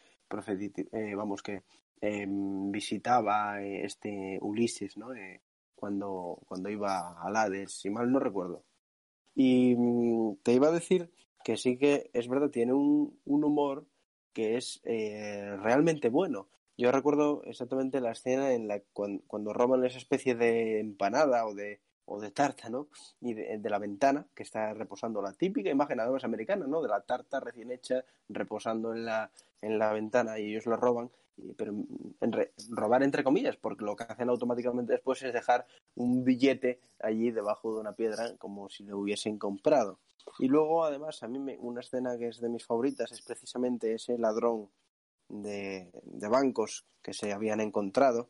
[0.91, 1.63] eh, vamos, que
[2.01, 5.13] eh, visitaba este Ulises, ¿no?
[5.13, 5.41] Eh,
[5.75, 8.63] cuando, cuando iba a Hades, si mal no recuerdo.
[9.35, 11.11] Y mm, te iba a decir
[11.43, 13.85] que sí que es verdad, tiene un, un humor
[14.33, 16.47] que es eh, realmente bueno.
[16.77, 21.53] Yo recuerdo exactamente la escena en la cuando, cuando roban esa especie de empanada o
[21.53, 22.87] de o de tarta, ¿no?
[23.21, 26.81] Y de, la ventana que está reposando la típica imagen además americana, ¿no?
[26.81, 29.31] De la tarta recién hecha reposando en la,
[29.61, 31.09] en la ventana y ellos la roban,
[31.57, 31.73] pero
[32.21, 36.79] en re, robar entre comillas, porque lo que hacen automáticamente después es dejar un billete
[36.99, 39.99] allí debajo de una piedra como si lo hubiesen comprado.
[40.39, 43.93] Y luego además a mí me, una escena que es de mis favoritas es precisamente
[43.93, 44.69] ese ladrón
[45.27, 48.29] de, de bancos que se habían encontrado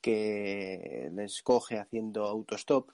[0.00, 2.90] que les coge haciendo autostop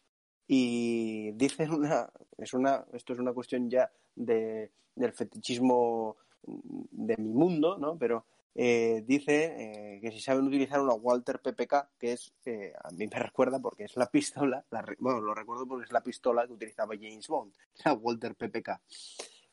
[0.46, 6.16] y dicen una, es una, esto es una cuestión ya de, del fetichismo
[6.46, 7.96] de mi mundo, ¿no?
[7.98, 12.90] Pero eh, dice eh, que si saben utilizar una Walter PPK, que es, eh, a
[12.90, 16.46] mí me recuerda porque es la pistola, la, bueno, lo recuerdo porque es la pistola
[16.46, 17.52] que utilizaba James Bond,
[17.84, 18.80] la Walter PPK.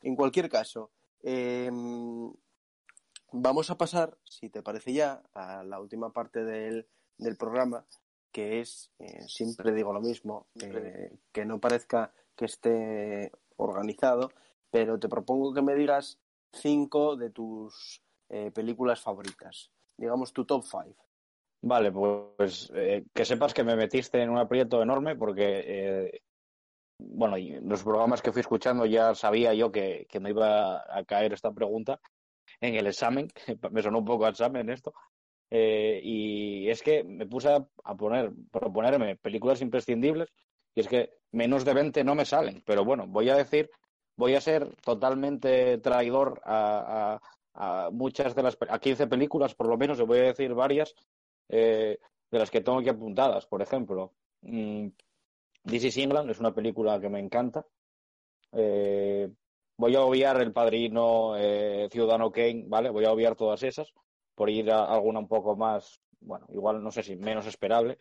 [0.03, 0.91] En cualquier caso,
[1.23, 1.69] eh,
[3.31, 6.87] vamos a pasar, si te parece ya, a la última parte del,
[7.17, 7.85] del programa,
[8.31, 14.31] que es, eh, siempre digo lo mismo, eh, que no parezca que esté organizado,
[14.69, 16.19] pero te propongo que me digas
[16.51, 20.95] cinco de tus eh, películas favoritas, digamos tu top five.
[21.63, 26.21] Vale, pues eh, que sepas que me metiste en un aprieto enorme porque,
[26.97, 31.33] bueno, los programas que fui escuchando ya sabía yo que, que, me iba a caer
[31.33, 31.99] esta pregunta
[32.59, 33.27] en el examen,
[33.71, 34.93] me sonó un poco a examen esto,
[35.51, 40.29] eh, y es que me puse a, poner, proponerme películas imprescindibles
[40.73, 42.63] y es que menos de 20 no me salen.
[42.65, 43.69] Pero bueno, voy a decir,
[44.15, 47.19] voy a ser totalmente traidor a,
[47.91, 50.95] muchas de las, a 15 películas por lo menos, y voy a decir varias
[51.49, 51.99] eh,
[52.31, 53.45] de las que tengo aquí apuntadas.
[53.45, 54.87] Por ejemplo, mmm,
[55.63, 57.65] This is England es una película que me encanta.
[58.51, 59.29] Eh,
[59.77, 62.89] voy a obviar El Padrino, eh, Ciudadano Kane, ¿vale?
[62.89, 63.93] Voy a obviar todas esas
[64.35, 67.97] por ir a alguna un poco más, bueno, igual no sé si menos esperable.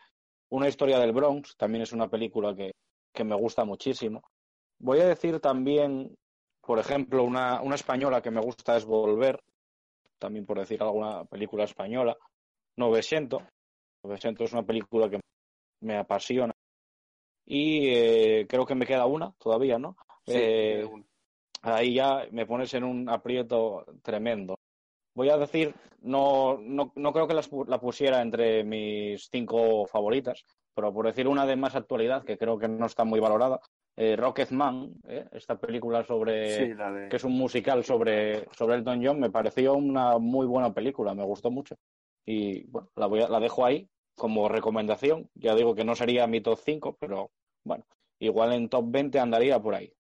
[0.51, 2.73] Una historia del Bronx también es una película que,
[3.13, 4.23] que me gusta muchísimo.
[4.79, 6.15] voy a decir también,
[6.61, 9.41] por ejemplo, una, una española que me gusta es Volver,
[10.19, 12.17] también por decir alguna película española.
[12.77, 13.43] 900.
[14.03, 15.21] 900 es una película que
[15.83, 16.53] me apasiona.
[17.47, 19.97] Y eh, creo que me queda una todavía, ¿no?
[20.27, 20.89] Sí, Eh,
[21.63, 24.57] ahí ya me pones en un aprieto tremendo.
[25.15, 30.45] Voy a decir, no, no, no creo que las la pusiera entre mis cinco favoritas,
[30.75, 33.61] pero por decir una de más actualidad, que creo que no está muy valorada,
[33.97, 35.27] eh, Rocketman, ¿eh?
[35.33, 37.09] esta película sobre Sí, la de...
[37.09, 41.25] que es un musical sobre, sobre Elton John, me pareció una muy buena película, me
[41.25, 41.77] gustó mucho.
[42.25, 45.29] Y bueno, la, voy a- la dejo ahí como recomendación.
[45.35, 47.31] Ya digo que no sería mi top 5, pero
[47.65, 47.85] bueno,
[48.21, 49.93] igual en top 20 andaría por ahí.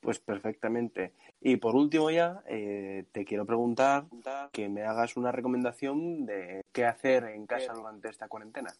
[0.00, 1.14] Pues perfectamente.
[1.42, 4.04] Y por último ya, eh, te quiero preguntar
[4.52, 8.70] que me hagas una recomendación de qué hacer en casa durante esta cuarentena.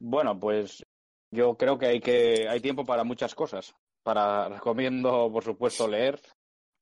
[0.00, 0.84] Bueno, pues
[1.30, 3.74] yo creo que hay que hay tiempo para muchas cosas.
[4.02, 6.20] Para recomiendo, por supuesto, leer,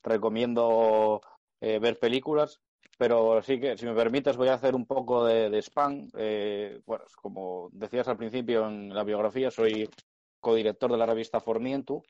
[0.03, 1.21] recomiendo
[1.61, 2.63] eh, ver películas,
[2.97, 6.09] pero sí que, si me permites, voy a hacer un poco de, de spam.
[6.17, 9.87] Eh, bueno, como decías al principio en la biografía, soy
[10.41, 12.03] codirector de la revista Formientu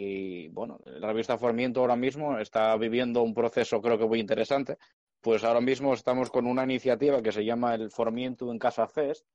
[0.00, 4.78] y bueno, la revista Formiento ahora mismo está viviendo un proceso creo que muy interesante.
[5.20, 9.26] Pues ahora mismo estamos con una iniciativa que se llama el Formiento en Casa Fest,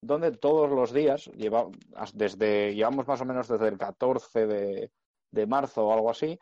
[0.00, 1.66] donde todos los días, lleva,
[2.14, 4.90] desde, llevamos más o menos desde el 14 de,
[5.32, 6.38] de marzo o algo así,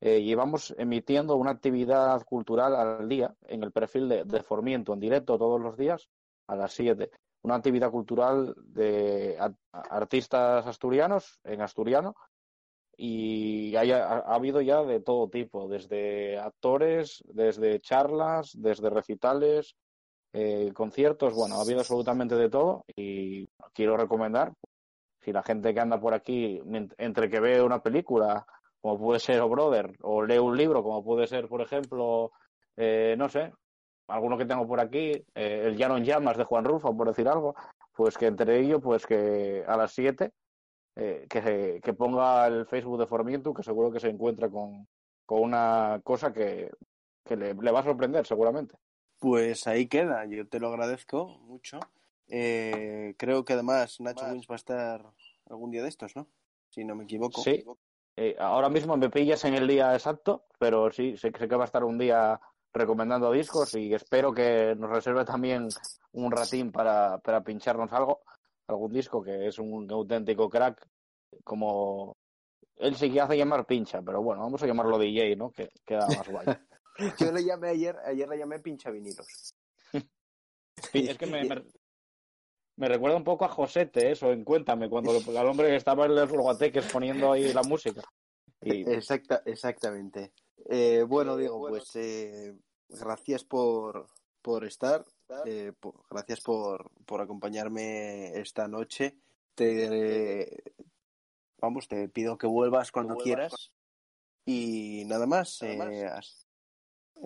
[0.00, 5.00] eh, llevamos emitiendo una actividad cultural al día en el perfil de, de Formiento, en
[5.00, 6.08] directo todos los días
[6.48, 7.08] a las 7.
[7.44, 9.38] Una actividad cultural de
[9.70, 12.16] artistas asturianos, en asturiano,
[12.96, 19.74] y haya- ha, ha habido ya de todo tipo, desde actores, desde charlas, desde recitales,
[20.32, 24.52] eh, conciertos, bueno, ha habido absolutamente de todo y quiero recomendar,
[25.20, 26.60] si la gente que anda por aquí,
[26.98, 28.44] entre que ve una película,
[28.80, 32.32] como puede ser O Brother, o lee un libro, como puede ser, por ejemplo,
[32.76, 33.52] eh, no sé,
[34.08, 37.28] alguno que tengo por aquí, eh, El Llano en Llamas de Juan Rulfo, por decir
[37.28, 37.54] algo,
[37.94, 40.32] pues que entre ello, pues que a las 7
[40.96, 44.86] eh, que, que ponga el Facebook de Formiento, que seguro que se encuentra con,
[45.26, 46.70] con una cosa que,
[47.24, 48.76] que le, le va a sorprender, seguramente.
[49.18, 51.78] Pues ahí queda, yo te lo agradezco mucho.
[52.28, 55.12] Eh, creo que además Nacho Wins va a estar
[55.48, 56.26] algún día de estos, ¿no?
[56.70, 57.40] Si no me equivoco.
[57.42, 57.64] Sí.
[58.16, 61.64] Eh, ahora mismo me pillas en el día exacto, pero sí, sé, sé que va
[61.64, 62.40] a estar un día
[62.72, 65.68] recomendando discos y espero que nos reserve también
[66.12, 68.20] un ratín para, para pincharnos algo,
[68.72, 70.86] algún disco, que es un auténtico crack,
[71.44, 72.16] como
[72.76, 75.50] él sí que hace llamar pincha, pero bueno, vamos a llamarlo DJ, ¿no?
[75.50, 76.46] Que queda más guay.
[77.18, 79.54] Yo le llamé ayer, ayer le llamé pincha vinilos.
[80.90, 81.62] Sí, es que me, me,
[82.76, 86.06] me recuerda un poco a Josete, eso, en Cuéntame, cuando el al hombre que estaba
[86.06, 88.02] en los guateques poniendo ahí la música.
[88.60, 90.32] Y Exacta, exactamente.
[90.68, 92.56] Eh, bueno, Diego, pues eh,
[92.88, 94.08] gracias por,
[94.40, 95.04] por estar,
[95.46, 99.16] eh, po- gracias por, por acompañarme esta noche.
[99.54, 100.62] Te,
[101.58, 103.72] vamos, te pido que vuelvas cuando quieras
[104.44, 105.58] y nada más.
[105.62, 105.76] eh,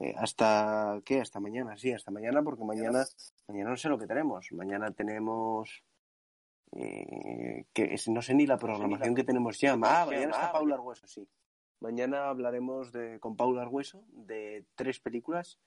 [0.00, 3.04] eh, hasta qué, hasta mañana, sí, hasta mañana, porque mañana,
[3.48, 4.50] mañana no sé lo que tenemos.
[4.52, 5.82] Mañana tenemos
[6.72, 9.72] eh, que es- no sé ni la programación que tenemos ya.
[9.72, 9.76] Ah,
[10.06, 11.26] mañana está Paula Argueso, sí.
[11.80, 15.58] Mañana hablaremos de, con Paula Argueso de tres películas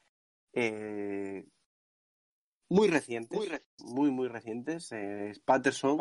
[0.53, 1.45] eh,
[2.69, 3.39] muy recientes,
[3.79, 4.91] muy, muy, recientes.
[4.91, 5.99] eh, Patterson,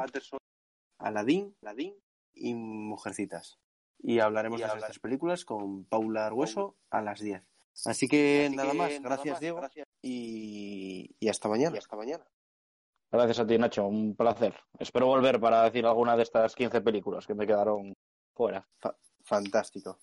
[0.99, 1.55] Aladdin,
[2.35, 3.59] y Mujercitas.
[4.01, 7.43] Y hablaremos de esas tres películas con Paula Argueso a las 10.
[7.87, 9.61] Así que nada más, gracias Diego
[10.03, 11.79] y, y hasta mañana.
[11.79, 12.25] hasta mañana.
[13.11, 14.55] gracias a ti, Nacho, un placer.
[14.79, 17.95] Espero volver para decir alguna de estas 15 películas que me quedaron
[18.35, 18.69] fuera.
[19.25, 19.99] Fantástico.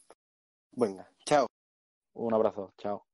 [0.72, 1.48] Venga, chao.
[2.14, 3.06] Un abrazo, chao.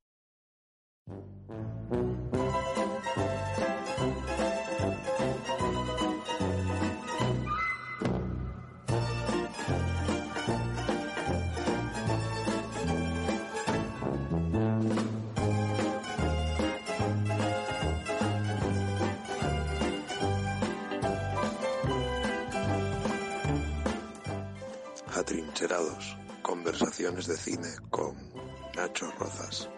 [26.42, 28.16] Conversaciones de cine con
[28.76, 29.70] Nacho Rozas.